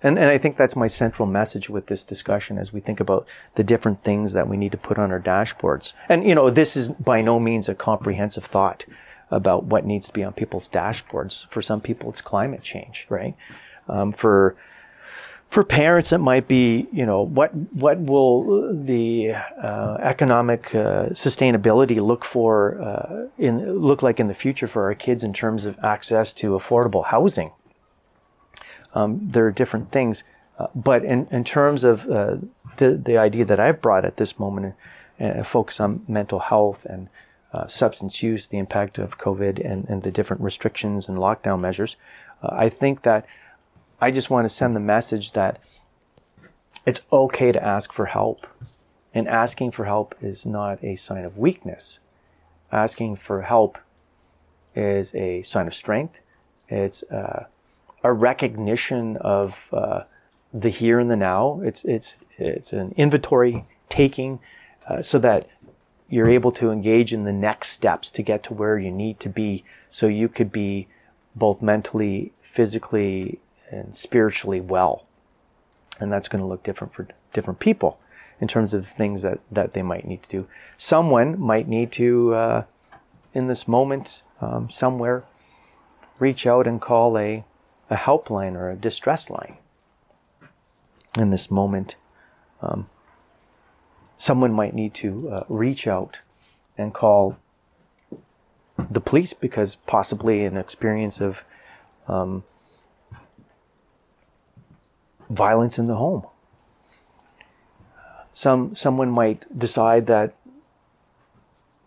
And, 0.02 0.18
and 0.18 0.28
I 0.28 0.36
think 0.36 0.58
that's 0.58 0.76
my 0.76 0.86
central 0.86 1.26
message 1.26 1.70
with 1.70 1.86
this 1.86 2.04
discussion 2.04 2.58
as 2.58 2.72
we 2.72 2.80
think 2.80 3.00
about 3.00 3.26
the 3.54 3.64
different 3.64 4.02
things 4.02 4.34
that 4.34 4.46
we 4.46 4.58
need 4.58 4.72
to 4.72 4.78
put 4.78 4.98
on 4.98 5.10
our 5.10 5.20
dashboards. 5.20 5.94
And, 6.10 6.28
you 6.28 6.34
know, 6.34 6.50
this 6.50 6.76
is 6.76 6.90
by 6.90 7.22
no 7.22 7.40
means 7.40 7.70
a 7.70 7.74
comprehensive 7.74 8.44
thought 8.44 8.84
about 9.30 9.64
what 9.64 9.86
needs 9.86 10.06
to 10.08 10.12
be 10.12 10.22
on 10.22 10.34
people's 10.34 10.68
dashboards. 10.68 11.48
For 11.48 11.62
some 11.62 11.80
people, 11.80 12.10
it's 12.10 12.20
climate 12.20 12.62
change, 12.62 13.06
right? 13.08 13.34
Um, 13.88 14.12
for 14.12 14.56
for 15.54 15.62
parents, 15.62 16.12
it 16.12 16.18
might 16.18 16.48
be, 16.48 16.88
you 16.92 17.06
know, 17.06 17.22
what 17.22 17.54
what 17.54 18.00
will 18.00 18.74
the 18.74 19.34
uh, 19.62 19.96
economic 20.00 20.74
uh, 20.74 21.10
sustainability 21.10 22.00
look 22.00 22.24
for 22.24 22.82
uh, 22.82 23.28
in 23.38 23.72
look 23.74 24.02
like 24.02 24.18
in 24.18 24.26
the 24.26 24.34
future 24.34 24.66
for 24.66 24.86
our 24.86 24.96
kids 24.96 25.22
in 25.22 25.32
terms 25.32 25.64
of 25.64 25.78
access 25.80 26.32
to 26.32 26.58
affordable 26.58 27.04
housing? 27.04 27.52
Um, 28.96 29.20
there 29.22 29.46
are 29.46 29.52
different 29.52 29.92
things, 29.92 30.24
uh, 30.58 30.66
but 30.74 31.04
in, 31.04 31.28
in 31.30 31.44
terms 31.44 31.84
of 31.84 32.04
uh, 32.10 32.38
the 32.78 33.00
the 33.08 33.16
idea 33.16 33.44
that 33.44 33.60
I've 33.60 33.80
brought 33.80 34.04
at 34.04 34.16
this 34.16 34.40
moment, 34.40 34.74
uh, 35.20 35.44
focus 35.44 35.78
on 35.78 36.04
mental 36.08 36.40
health 36.40 36.84
and 36.84 37.08
substance 37.68 38.24
use, 38.24 38.48
the 38.48 38.58
impact 38.58 38.98
of 38.98 39.18
COVID, 39.18 39.64
and, 39.64 39.88
and 39.88 40.02
the 40.02 40.10
different 40.10 40.42
restrictions 40.42 41.08
and 41.08 41.16
lockdown 41.16 41.60
measures, 41.60 41.94
I 42.42 42.68
think 42.68 43.02
that 43.02 43.24
I 44.04 44.10
just 44.10 44.28
want 44.28 44.44
to 44.44 44.50
send 44.50 44.76
the 44.76 44.80
message 44.80 45.32
that 45.32 45.58
it's 46.84 47.00
okay 47.10 47.52
to 47.52 47.64
ask 47.64 47.90
for 47.90 48.04
help. 48.04 48.46
And 49.14 49.26
asking 49.26 49.70
for 49.70 49.86
help 49.86 50.14
is 50.20 50.44
not 50.44 50.84
a 50.84 50.94
sign 50.96 51.24
of 51.24 51.38
weakness. 51.38 52.00
Asking 52.70 53.16
for 53.16 53.40
help 53.40 53.78
is 54.74 55.14
a 55.14 55.40
sign 55.40 55.66
of 55.66 55.74
strength. 55.74 56.20
It's 56.68 57.02
uh, 57.04 57.46
a 58.02 58.12
recognition 58.12 59.16
of 59.16 59.70
uh, 59.72 60.02
the 60.52 60.68
here 60.68 60.98
and 60.98 61.10
the 61.10 61.16
now. 61.16 61.62
It's 61.62 61.82
it's 61.86 62.16
it's 62.36 62.74
an 62.74 62.92
inventory 62.98 63.64
taking, 63.88 64.38
uh, 64.86 65.00
so 65.00 65.18
that 65.20 65.48
you're 66.10 66.28
able 66.28 66.52
to 66.52 66.70
engage 66.70 67.14
in 67.14 67.24
the 67.24 67.32
next 67.32 67.70
steps 67.70 68.10
to 68.10 68.22
get 68.22 68.42
to 68.44 68.52
where 68.52 68.78
you 68.78 68.90
need 68.90 69.18
to 69.20 69.30
be, 69.30 69.64
so 69.90 70.08
you 70.08 70.28
could 70.28 70.52
be 70.52 70.88
both 71.34 71.62
mentally, 71.62 72.32
physically, 72.42 73.40
and 73.74 73.94
spiritually 73.96 74.60
well. 74.60 75.04
And 76.00 76.12
that's 76.12 76.28
going 76.28 76.42
to 76.42 76.48
look 76.48 76.62
different 76.62 76.92
for 76.92 77.06
different 77.32 77.60
people 77.60 77.98
in 78.40 78.48
terms 78.48 78.74
of 78.74 78.86
things 78.86 79.22
that, 79.22 79.40
that 79.50 79.74
they 79.74 79.82
might 79.82 80.06
need 80.06 80.22
to 80.24 80.28
do. 80.28 80.48
Someone 80.76 81.38
might 81.38 81.68
need 81.68 81.92
to 81.92 82.34
uh, 82.34 82.64
in 83.34 83.48
this 83.48 83.66
moment 83.68 84.22
um, 84.40 84.70
somewhere, 84.70 85.24
reach 86.18 86.46
out 86.46 86.66
and 86.66 86.80
call 86.80 87.18
a, 87.18 87.44
a 87.90 87.96
helpline 87.96 88.54
or 88.54 88.70
a 88.70 88.76
distress 88.76 89.28
line. 89.28 89.56
In 91.18 91.30
this 91.30 91.50
moment, 91.50 91.96
um, 92.62 92.88
someone 94.16 94.52
might 94.52 94.74
need 94.74 94.94
to 94.94 95.28
uh, 95.30 95.44
reach 95.48 95.86
out 95.86 96.18
and 96.78 96.94
call 96.94 97.36
the 98.90 99.00
police 99.00 99.32
because 99.32 99.76
possibly 99.86 100.44
an 100.44 100.56
experience 100.56 101.20
of 101.20 101.44
um, 102.08 102.44
violence 105.28 105.78
in 105.78 105.86
the 105.86 105.96
home. 105.96 106.26
Some 108.32 108.74
someone 108.74 109.10
might 109.10 109.46
decide 109.56 110.06
that 110.06 110.34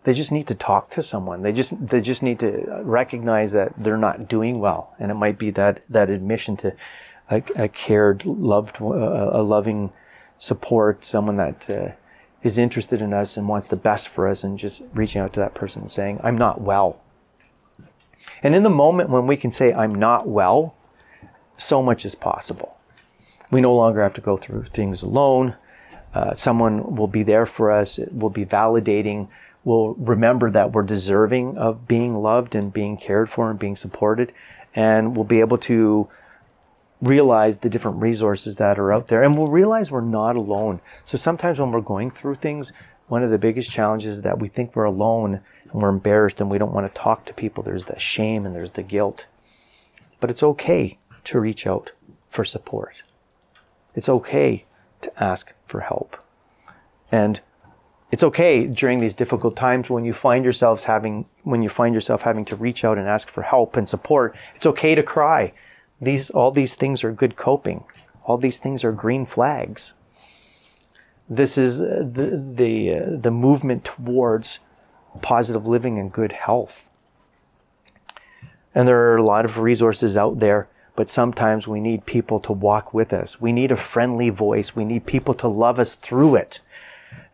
they 0.04 0.14
just 0.14 0.32
need 0.32 0.46
to 0.46 0.54
talk 0.54 0.88
to 0.90 1.02
someone. 1.02 1.42
They 1.42 1.52
just 1.52 1.86
they 1.86 2.00
just 2.00 2.22
need 2.22 2.38
to 2.40 2.80
recognize 2.82 3.52
that 3.52 3.74
they're 3.76 3.98
not 3.98 4.28
doing 4.28 4.58
well, 4.58 4.94
and 4.98 5.10
it 5.10 5.14
might 5.14 5.38
be 5.38 5.50
that 5.50 5.82
that 5.90 6.08
admission 6.08 6.56
to 6.58 6.74
a, 7.30 7.42
a 7.56 7.68
cared, 7.68 8.24
loved, 8.24 8.80
a 8.80 9.42
loving 9.42 9.92
support, 10.38 11.04
someone 11.04 11.36
that 11.36 11.68
uh, 11.68 11.90
is 12.42 12.56
interested 12.56 13.02
in 13.02 13.12
us 13.12 13.36
and 13.36 13.48
wants 13.48 13.68
the 13.68 13.76
best 13.76 14.08
for 14.08 14.26
us, 14.26 14.42
and 14.42 14.58
just 14.58 14.82
reaching 14.94 15.20
out 15.20 15.34
to 15.34 15.40
that 15.40 15.54
person 15.54 15.82
and 15.82 15.90
saying, 15.90 16.20
"I'm 16.22 16.38
not 16.38 16.60
well." 16.60 17.00
And 18.42 18.54
in 18.54 18.62
the 18.62 18.70
moment 18.70 19.10
when 19.10 19.26
we 19.26 19.36
can 19.36 19.50
say, 19.50 19.74
"I'm 19.74 19.94
not 19.94 20.26
well," 20.26 20.74
so 21.58 21.82
much 21.82 22.06
is 22.06 22.14
possible. 22.14 22.77
We 23.50 23.60
no 23.60 23.74
longer 23.74 24.02
have 24.02 24.14
to 24.14 24.20
go 24.20 24.36
through 24.36 24.64
things 24.64 25.02
alone. 25.02 25.56
Uh, 26.14 26.34
someone 26.34 26.96
will 26.96 27.06
be 27.06 27.22
there 27.22 27.46
for 27.46 27.70
us. 27.70 27.98
It 27.98 28.14
will 28.14 28.30
be 28.30 28.44
validating. 28.44 29.28
We'll 29.64 29.94
remember 29.94 30.50
that 30.50 30.72
we're 30.72 30.82
deserving 30.82 31.58
of 31.58 31.86
being 31.86 32.14
loved 32.14 32.54
and 32.54 32.72
being 32.72 32.96
cared 32.96 33.28
for 33.28 33.50
and 33.50 33.58
being 33.58 33.76
supported. 33.76 34.32
And 34.74 35.16
we'll 35.16 35.24
be 35.24 35.40
able 35.40 35.58
to 35.58 36.08
realize 37.00 37.58
the 37.58 37.68
different 37.68 38.00
resources 38.00 38.56
that 38.56 38.78
are 38.78 38.92
out 38.92 39.06
there. 39.06 39.22
And 39.22 39.36
we'll 39.36 39.48
realize 39.48 39.90
we're 39.90 40.00
not 40.00 40.36
alone. 40.36 40.80
So 41.04 41.16
sometimes 41.16 41.60
when 41.60 41.70
we're 41.70 41.80
going 41.80 42.10
through 42.10 42.36
things, 42.36 42.72
one 43.08 43.22
of 43.22 43.30
the 43.30 43.38
biggest 43.38 43.70
challenges 43.70 44.18
is 44.18 44.22
that 44.22 44.38
we 44.38 44.48
think 44.48 44.74
we're 44.74 44.84
alone 44.84 45.40
and 45.70 45.82
we're 45.82 45.88
embarrassed 45.88 46.40
and 46.40 46.50
we 46.50 46.58
don't 46.58 46.72
want 46.72 46.92
to 46.92 47.00
talk 47.00 47.24
to 47.26 47.34
people. 47.34 47.62
There's 47.62 47.86
the 47.86 47.98
shame 47.98 48.44
and 48.44 48.54
there's 48.54 48.72
the 48.72 48.82
guilt. 48.82 49.26
But 50.20 50.30
it's 50.30 50.42
okay 50.42 50.98
to 51.24 51.40
reach 51.40 51.66
out 51.66 51.92
for 52.28 52.44
support. 52.44 53.02
It's 53.98 54.08
okay 54.08 54.64
to 55.00 55.10
ask 55.20 55.54
for 55.66 55.80
help. 55.80 56.16
And 57.10 57.40
it's 58.12 58.22
okay 58.22 58.64
during 58.64 59.00
these 59.00 59.16
difficult 59.16 59.56
times 59.56 59.90
when 59.90 60.04
you 60.04 60.12
find 60.12 60.44
yourselves 60.44 60.84
having 60.84 61.26
when 61.42 61.62
you 61.62 61.68
find 61.68 61.96
yourself 61.96 62.22
having 62.22 62.44
to 62.44 62.54
reach 62.54 62.84
out 62.84 62.96
and 62.96 63.08
ask 63.08 63.28
for 63.28 63.42
help 63.42 63.76
and 63.76 63.88
support. 63.88 64.36
It's 64.54 64.66
okay 64.66 64.94
to 64.94 65.02
cry. 65.02 65.52
These 66.00 66.30
all 66.30 66.52
these 66.52 66.76
things 66.76 67.02
are 67.02 67.10
good 67.10 67.34
coping. 67.34 67.82
All 68.22 68.38
these 68.38 68.60
things 68.60 68.84
are 68.84 68.92
green 68.92 69.26
flags. 69.26 69.94
This 71.28 71.58
is 71.58 71.80
the 71.80 72.40
the 72.60 72.94
uh, 72.94 73.16
the 73.26 73.32
movement 73.32 73.82
towards 73.82 74.60
positive 75.22 75.66
living 75.66 75.98
and 75.98 76.12
good 76.12 76.34
health. 76.34 76.88
And 78.76 78.86
there 78.86 79.10
are 79.10 79.16
a 79.16 79.24
lot 79.24 79.44
of 79.44 79.58
resources 79.58 80.16
out 80.16 80.38
there 80.38 80.68
but 80.98 81.08
sometimes 81.08 81.68
we 81.68 81.78
need 81.80 82.06
people 82.06 82.40
to 82.40 82.52
walk 82.52 82.92
with 82.92 83.12
us. 83.12 83.40
We 83.40 83.52
need 83.52 83.70
a 83.70 83.76
friendly 83.76 84.30
voice. 84.30 84.74
We 84.74 84.84
need 84.84 85.06
people 85.06 85.32
to 85.34 85.46
love 85.46 85.78
us 85.78 85.94
through 85.94 86.34
it. 86.34 86.60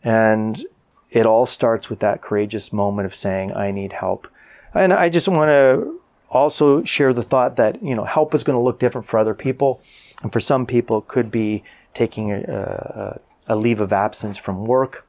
And 0.02 0.62
it 1.10 1.24
all 1.24 1.46
starts 1.46 1.88
with 1.88 2.00
that 2.00 2.20
courageous 2.20 2.74
moment 2.74 3.06
of 3.06 3.14
saying, 3.14 3.54
I 3.54 3.70
need 3.70 3.94
help. 3.94 4.28
And 4.74 4.92
I 4.92 5.08
just 5.08 5.28
want 5.28 5.48
to 5.48 5.98
also 6.28 6.84
share 6.84 7.14
the 7.14 7.22
thought 7.22 7.56
that, 7.56 7.82
you 7.82 7.94
know, 7.94 8.04
help 8.04 8.34
is 8.34 8.44
going 8.44 8.58
to 8.58 8.62
look 8.62 8.78
different 8.78 9.06
for 9.06 9.16
other 9.16 9.32
people. 9.32 9.80
And 10.22 10.30
for 10.30 10.40
some 10.40 10.66
people, 10.66 10.98
it 10.98 11.08
could 11.08 11.30
be 11.30 11.64
taking 11.94 12.32
a, 12.32 12.40
a, 13.48 13.54
a 13.54 13.56
leave 13.56 13.80
of 13.80 13.94
absence 13.94 14.36
from 14.36 14.66
work. 14.66 15.06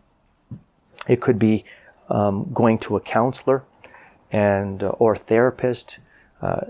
It 1.09 1.19
could 1.19 1.37
be 1.37 1.65
um, 2.07 2.49
going 2.53 2.77
to 2.77 2.95
a 2.95 3.01
counselor 3.01 3.65
and 4.31 4.81
uh, 4.81 4.95
or 4.97 5.13
therapist. 5.13 5.99
Uh, 6.41 6.61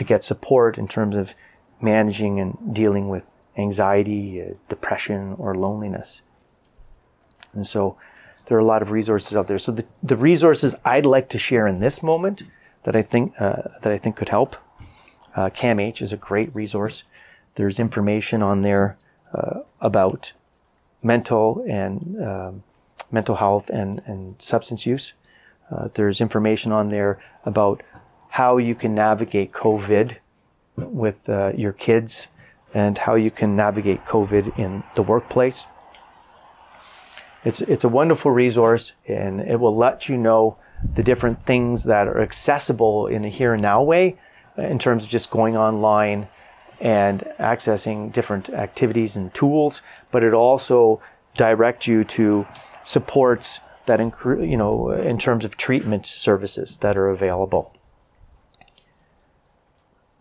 to 0.00 0.04
get 0.04 0.24
support 0.24 0.78
in 0.78 0.88
terms 0.88 1.14
of 1.14 1.34
managing 1.78 2.40
and 2.40 2.74
dealing 2.74 3.10
with 3.10 3.30
anxiety, 3.58 4.40
uh, 4.40 4.54
depression, 4.70 5.34
or 5.38 5.54
loneliness. 5.54 6.22
And 7.52 7.66
so 7.66 7.98
there 8.46 8.56
are 8.56 8.60
a 8.60 8.64
lot 8.64 8.80
of 8.80 8.90
resources 8.92 9.36
out 9.36 9.46
there. 9.46 9.58
So 9.58 9.72
the, 9.72 9.84
the 10.02 10.16
resources 10.16 10.74
I'd 10.86 11.04
like 11.04 11.28
to 11.28 11.38
share 11.38 11.66
in 11.66 11.80
this 11.80 12.02
moment 12.02 12.44
that 12.84 12.96
I 12.96 13.02
think 13.02 13.34
uh, 13.38 13.62
that 13.82 13.92
I 13.92 13.98
think 13.98 14.16
could 14.16 14.30
help. 14.30 14.56
Uh, 15.36 15.50
CAMH 15.50 16.00
is 16.00 16.14
a 16.14 16.16
great 16.16 16.50
resource. 16.54 17.02
There's 17.56 17.78
information 17.78 18.42
on 18.42 18.62
there 18.62 18.96
uh, 19.34 19.60
about 19.82 20.32
mental 21.02 21.62
and 21.68 22.24
um, 22.24 22.62
mental 23.10 23.34
health 23.34 23.68
and, 23.68 24.00
and 24.06 24.40
substance 24.40 24.86
use. 24.86 25.12
Uh, 25.70 25.88
there's 25.92 26.22
information 26.22 26.72
on 26.72 26.88
there 26.88 27.20
about 27.44 27.82
how 28.30 28.56
you 28.56 28.74
can 28.74 28.94
navigate 28.94 29.52
COVID 29.52 30.16
with 30.76 31.28
uh, 31.28 31.52
your 31.56 31.72
kids 31.72 32.28
and 32.72 32.96
how 32.98 33.16
you 33.16 33.30
can 33.30 33.56
navigate 33.56 34.04
COVID 34.06 34.56
in 34.58 34.84
the 34.94 35.02
workplace. 35.02 35.66
It's, 37.44 37.60
it's 37.62 37.84
a 37.84 37.88
wonderful 37.88 38.30
resource 38.30 38.92
and 39.06 39.40
it 39.40 39.58
will 39.58 39.74
let 39.74 40.08
you 40.08 40.16
know 40.16 40.56
the 40.94 41.02
different 41.02 41.44
things 41.44 41.84
that 41.84 42.06
are 42.06 42.20
accessible 42.20 43.06
in 43.06 43.24
a 43.24 43.28
here 43.28 43.52
and 43.52 43.62
now 43.62 43.82
way 43.82 44.18
in 44.56 44.78
terms 44.78 45.04
of 45.04 45.10
just 45.10 45.30
going 45.30 45.56
online 45.56 46.28
and 46.80 47.20
accessing 47.38 48.12
different 48.12 48.48
activities 48.50 49.16
and 49.16 49.34
tools, 49.34 49.82
but 50.10 50.22
it 50.22 50.32
also 50.32 51.02
direct 51.36 51.86
you 51.86 52.04
to 52.04 52.46
supports 52.82 53.60
that, 53.86 54.00
you 54.24 54.56
know, 54.56 54.90
in 54.90 55.18
terms 55.18 55.44
of 55.44 55.56
treatment 55.56 56.06
services 56.06 56.78
that 56.78 56.96
are 56.96 57.08
available. 57.08 57.74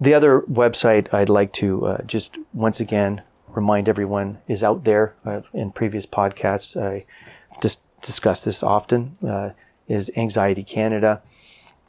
The 0.01 0.13
other 0.13 0.41
website 0.41 1.13
I'd 1.13 1.29
like 1.29 1.51
to 1.53 1.85
uh, 1.85 2.01
just 2.03 2.37
once 2.53 2.79
again 2.79 3.21
remind 3.49 3.89
everyone 3.89 4.39
is 4.47 4.63
out 4.63 4.85
there. 4.85 5.15
Uh, 5.25 5.41
in 5.53 5.71
previous 5.71 6.05
podcasts, 6.05 6.81
I 6.81 7.05
just 7.61 7.81
discussed 8.01 8.45
this 8.45 8.63
often. 8.63 9.17
Uh, 9.25 9.51
is 9.89 10.11
Anxiety 10.15 10.63
Canada. 10.63 11.21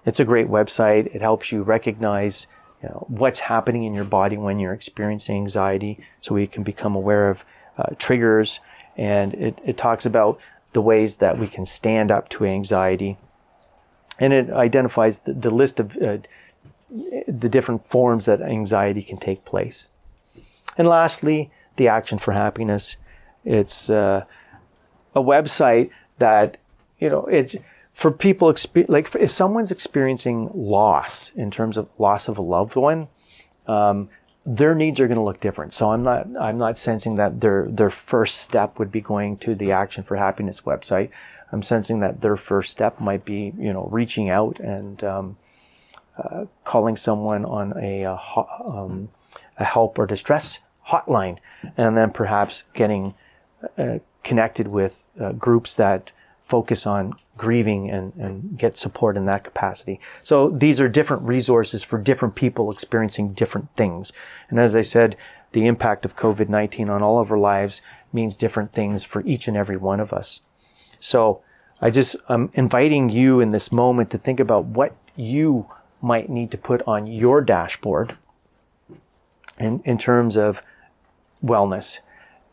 It's 0.05 0.19
a 0.19 0.25
great 0.25 0.49
website. 0.49 1.15
It 1.15 1.21
helps 1.21 1.53
you 1.53 1.63
recognize 1.63 2.47
you 2.83 2.89
know, 2.89 3.05
what's 3.09 3.41
happening 3.41 3.85
in 3.85 3.95
your 3.95 4.05
body 4.05 4.39
when 4.39 4.59
you're 4.59 4.73
experiencing 4.73 5.37
anxiety, 5.37 6.03
so 6.19 6.35
we 6.35 6.47
can 6.47 6.63
become 6.63 6.97
aware 6.97 7.29
of 7.29 7.45
uh, 7.77 7.95
triggers. 7.99 8.59
And 8.97 9.35
it, 9.35 9.59
it 9.65 9.77
talks 9.77 10.07
about 10.07 10.41
the 10.73 10.81
ways 10.81 11.19
that 11.19 11.39
we 11.39 11.47
can 11.47 11.67
stand 11.67 12.11
up 12.11 12.29
to 12.31 12.47
anxiety. 12.47 13.19
And 14.19 14.33
it 14.33 14.51
identifies 14.51 15.21
the, 15.21 15.35
the 15.35 15.51
list 15.51 15.79
of 15.79 15.97
uh, 15.99 16.19
the 16.91 17.49
different 17.49 17.85
forms 17.85 18.27
that 18.27 18.43
anxiety 18.43 19.03
can 19.03 19.17
take 19.19 19.45
place. 19.45 19.89
And 20.77 20.89
lastly, 20.89 21.51
the 21.77 21.89
Action 21.89 22.19
for 22.19 22.33
Happiness. 22.33 22.97
It's 23.45 23.89
uh, 23.89 24.25
a 25.15 25.23
website 25.23 25.91
that, 26.19 26.57
you 26.99 27.09
know, 27.09 27.27
it's 27.27 27.57
for 27.95 28.11
people, 28.11 28.55
like 28.89 29.15
if 29.15 29.31
someone's 29.31 29.71
experiencing 29.71 30.51
loss 30.55 31.31
in 31.37 31.51
terms 31.51 31.77
of 31.77 31.89
loss 31.99 32.29
of 32.29 32.39
a 32.39 32.43
loved 32.43 32.77
one, 32.77 33.09
um, 33.67 34.09
their 34.47 34.75
needs 34.75 34.99
are 35.01 35.07
going 35.07 35.19
to 35.19 35.25
look 35.25 35.41
different. 35.41 35.73
So 35.73 35.91
I'm 35.91 36.03
not, 36.03 36.27
I'm 36.41 36.59
not 36.59 36.79
sensing 36.79 37.17
that 37.17 37.41
their, 37.41 37.67
their 37.69 37.91
first 37.91 38.39
step 38.39 38.79
would 38.79 38.91
be 38.91 39.01
going 39.01 39.37
to 39.39 39.55
the 39.55 39.73
Action 39.73 40.03
for 40.03 40.17
Happiness 40.17 40.63
website. 40.63 41.11
I'm 41.53 41.63
sensing 41.63 42.01
that 42.01 42.21
their 42.21 42.37
first 42.37 42.71
step 42.71 43.01
might 43.01 43.25
be, 43.25 43.53
you 43.59 43.73
know, 43.73 43.89
reaching 43.91 44.31
out 44.31 44.61
and, 44.61 45.03
um, 45.05 45.37
calling 46.65 46.97
someone 46.97 47.45
on 47.45 47.73
a, 47.77 48.03
a, 48.03 48.13
uh, 48.13 48.45
um, 48.65 49.09
a, 49.57 49.65
help 49.65 49.99
or 49.99 50.07
distress 50.07 50.61
hotline, 50.89 51.39
and 51.77 51.97
then 51.97 52.11
perhaps 52.11 52.65
getting 52.75 53.15
uh, 53.79 53.99
connected 54.25 54.69
with 54.69 55.09
uh, 55.21 55.33
groups 55.33 55.75
that 55.75 56.13
focus 56.41 56.87
on 56.87 57.15
grieving 57.37 57.89
and, 57.89 58.13
and 58.17 58.59
get 58.59 58.77
support 58.77 59.17
in 59.17 59.25
that 59.25 59.45
capacity. 59.45 60.01
So 60.23 60.51
these 60.51 60.81
are 60.81 60.89
different 60.89 61.23
resources 61.23 61.83
for 61.83 61.99
different 61.99 62.35
people 62.35 62.71
experiencing 62.71 63.33
different 63.33 63.75
things. 63.77 64.13
And 64.49 64.59
as 64.59 64.75
I 64.75 64.83
said, 64.83 65.17
the 65.53 65.67
impact 65.67 66.05
of 66.05 66.17
COVID-19 66.17 66.91
on 66.91 67.03
all 67.03 67.19
of 67.19 67.31
our 67.31 67.39
lives 67.39 67.81
means 68.13 68.37
different 68.37 68.73
things 68.73 69.05
for 69.05 69.23
each 69.25 69.49
and 69.49 69.57
every 69.57 69.77
one 69.77 70.01
of 70.01 70.13
us. 70.13 70.41
So 70.99 71.43
I 71.81 71.91
just, 71.91 72.17
I'm 72.29 72.51
inviting 72.55 73.09
you 73.09 73.41
in 73.41 73.51
this 73.51 73.73
moment 73.73 74.11
to 74.11 74.19
think 74.19 74.39
about 74.39 74.67
what 74.67 74.95
you 75.17 75.67
might 76.03 76.29
need 76.29 76.51
to 76.51 76.59
put 76.59 76.83
on 76.87 77.07
your 77.07 77.41
dashboard 77.41 78.17
in, 79.59 79.81
in 79.85 79.99
terms 79.99 80.37
of 80.37 80.63
wellness 81.45 82.01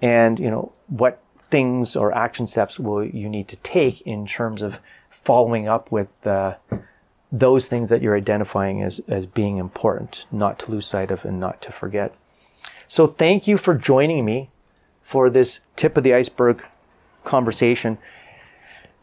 and 0.01 0.39
you 0.39 0.49
know 0.49 0.71
what 0.87 1.21
things 1.49 1.95
or 1.95 2.13
action 2.13 2.45
steps 2.45 2.79
will 2.79 3.05
you 3.05 3.29
need 3.29 3.47
to 3.47 3.55
take 3.57 4.01
in 4.01 4.25
terms 4.25 4.61
of 4.61 4.79
following 5.09 5.67
up 5.67 5.91
with 5.91 6.25
uh, 6.27 6.55
those 7.31 7.67
things 7.67 7.89
that 7.89 8.01
you're 8.01 8.15
identifying 8.15 8.81
as, 8.81 9.01
as 9.07 9.25
being 9.25 9.57
important, 9.57 10.25
not 10.31 10.59
to 10.59 10.71
lose 10.71 10.85
sight 10.85 11.11
of 11.11 11.25
and 11.25 11.39
not 11.39 11.61
to 11.61 11.71
forget. 11.71 12.13
So 12.87 13.05
thank 13.05 13.47
you 13.47 13.57
for 13.57 13.75
joining 13.75 14.23
me 14.23 14.49
for 15.03 15.29
this 15.29 15.59
tip 15.75 15.97
of 15.97 16.03
the 16.03 16.13
iceberg 16.13 16.63
conversation. 17.23 17.97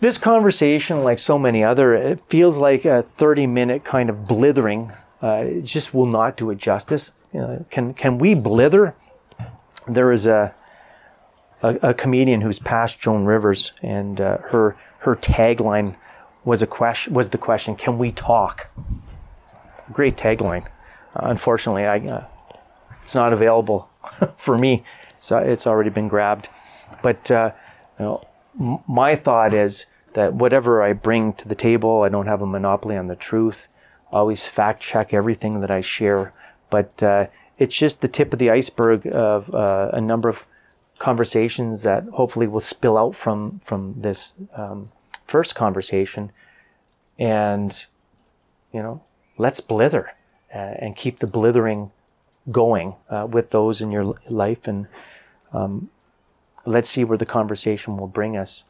This 0.01 0.18
conversation, 0.18 1.03
like 1.03 1.18
so 1.18 1.38
many 1.38 1.64
other, 1.64 1.95
it 1.95 2.20
feels 2.28 2.59
like 2.59 2.84
a 2.84 3.03
30 3.03 3.47
minute 3.47 3.84
kind 3.84 4.11
of 4.11 4.26
blithering. 4.26 4.92
Uh, 5.22 5.45
it 5.47 5.62
just 5.62 5.95
will 5.95 6.07
not 6.07 6.36
do 6.36 6.51
it 6.51 6.59
justice. 6.59 7.14
Uh, 7.34 7.59
can, 7.70 7.95
can 7.95 8.18
we 8.18 8.34
blither? 8.34 8.95
There 9.86 10.12
is 10.12 10.26
a, 10.26 10.55
a, 11.62 11.90
a 11.90 11.95
comedian 11.95 12.42
who's 12.42 12.59
past 12.59 13.01
Joan 13.01 13.24
Rivers, 13.24 13.72
and 13.82 14.20
uh, 14.20 14.38
her 14.51 14.76
her 15.01 15.16
tagline 15.16 15.97
was 16.45 16.62
a 16.62 16.66
question 16.66 17.12
was 17.12 17.30
the 17.30 17.38
question, 17.38 17.74
"Can 17.76 17.99
we 17.99 18.12
talk?" 18.12 18.68
Great 19.92 20.16
tagline. 20.16 20.66
Unfortunately, 21.14 21.84
I 21.84 21.99
uh, 21.99 22.26
it's 23.03 23.14
not 23.14 23.32
available 23.32 23.88
for 24.36 24.57
me. 24.57 24.84
It's 25.16 25.32
uh, 25.32 25.38
it's 25.38 25.66
already 25.66 25.90
been 25.90 26.09
grabbed. 26.09 26.49
But 27.03 27.30
uh, 27.30 27.53
you 27.99 28.05
know, 28.05 28.22
my 28.57 29.16
thought 29.16 29.52
is 29.52 29.86
that 30.14 30.34
whatever 30.34 30.82
I 30.82 30.92
bring 30.92 31.32
to 31.34 31.48
the 31.48 31.55
table, 31.55 32.02
I 32.02 32.09
don't 32.09 32.26
have 32.26 32.42
a 32.42 32.46
monopoly 32.46 32.96
on 32.96 33.09
the 33.09 33.16
truth. 33.16 33.68
always 34.12 34.46
fact 34.46 34.80
check 34.80 35.12
everything 35.12 35.61
that 35.61 35.70
I 35.70 35.80
share, 35.80 36.32
but 36.70 37.02
uh, 37.02 37.26
it's 37.59 37.76
just 37.76 38.00
the 38.00 38.09
tip 38.09 38.32
of 38.32 38.38
the 38.38 38.50
iceberg 38.50 39.07
of 39.07 39.52
uh, 39.55 39.90
a 39.92 40.00
number 40.00 40.28
of 40.28 40.46
conversations 40.98 41.82
that 41.82 42.05
hopefully 42.12 42.46
will 42.46 42.61
spill 42.61 42.96
out 42.96 43.16
from 43.16 43.59
from 43.59 44.00
this 44.00 44.34
um, 44.55 44.90
first 45.26 45.55
conversation, 45.55 46.30
and 47.18 47.86
you 48.72 48.82
know, 48.82 49.02
let's 49.36 49.61
blither 49.61 50.12
uh, 50.55 50.74
and 50.78 50.96
keep 50.96 51.18
the 51.18 51.26
blithering 51.26 51.90
going 52.50 52.94
uh, 53.11 53.26
with 53.28 53.50
those 53.50 53.80
in 53.80 53.90
your 53.90 54.16
life, 54.28 54.68
and 54.68 54.86
um, 55.52 55.90
let's 56.67 56.91
see 56.91 57.05
where 57.05 57.19
the 57.19 57.27
conversation 57.27 57.97
will 57.97 58.09
bring 58.09 58.37
us. 58.37 58.65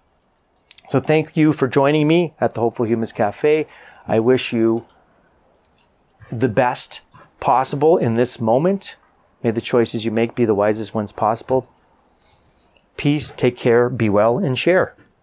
So, 0.91 1.01
thank 1.01 1.37
you 1.37 1.53
for 1.53 1.67
joining 1.67 2.07
me 2.07 2.35
at 2.41 2.55
the 2.55 2.61
Hopeful 2.61 2.87
Humans 2.87 3.13
Cafe. 3.13 3.67
I 4.07 4.21
wish 4.21 4.53
you 4.53 4.87
the 6.31 6.49
best 6.49 7.01
possible 7.41 7.97
in 7.97 8.15
this 8.15 8.41
moment. 8.41 8.97
May 9.43 9.51
the 9.51 9.61
choices 9.61 10.05
you 10.05 10.11
make 10.11 10.35
be 10.35 10.45
the 10.45 10.55
wisest 10.55 10.95
ones 10.95 11.13
possible. 11.13 11.69
Peace, 12.97 13.33
take 13.37 13.57
care, 13.57 13.89
be 13.89 14.09
well, 14.09 14.39
and 14.39 14.59
share. 14.59 14.95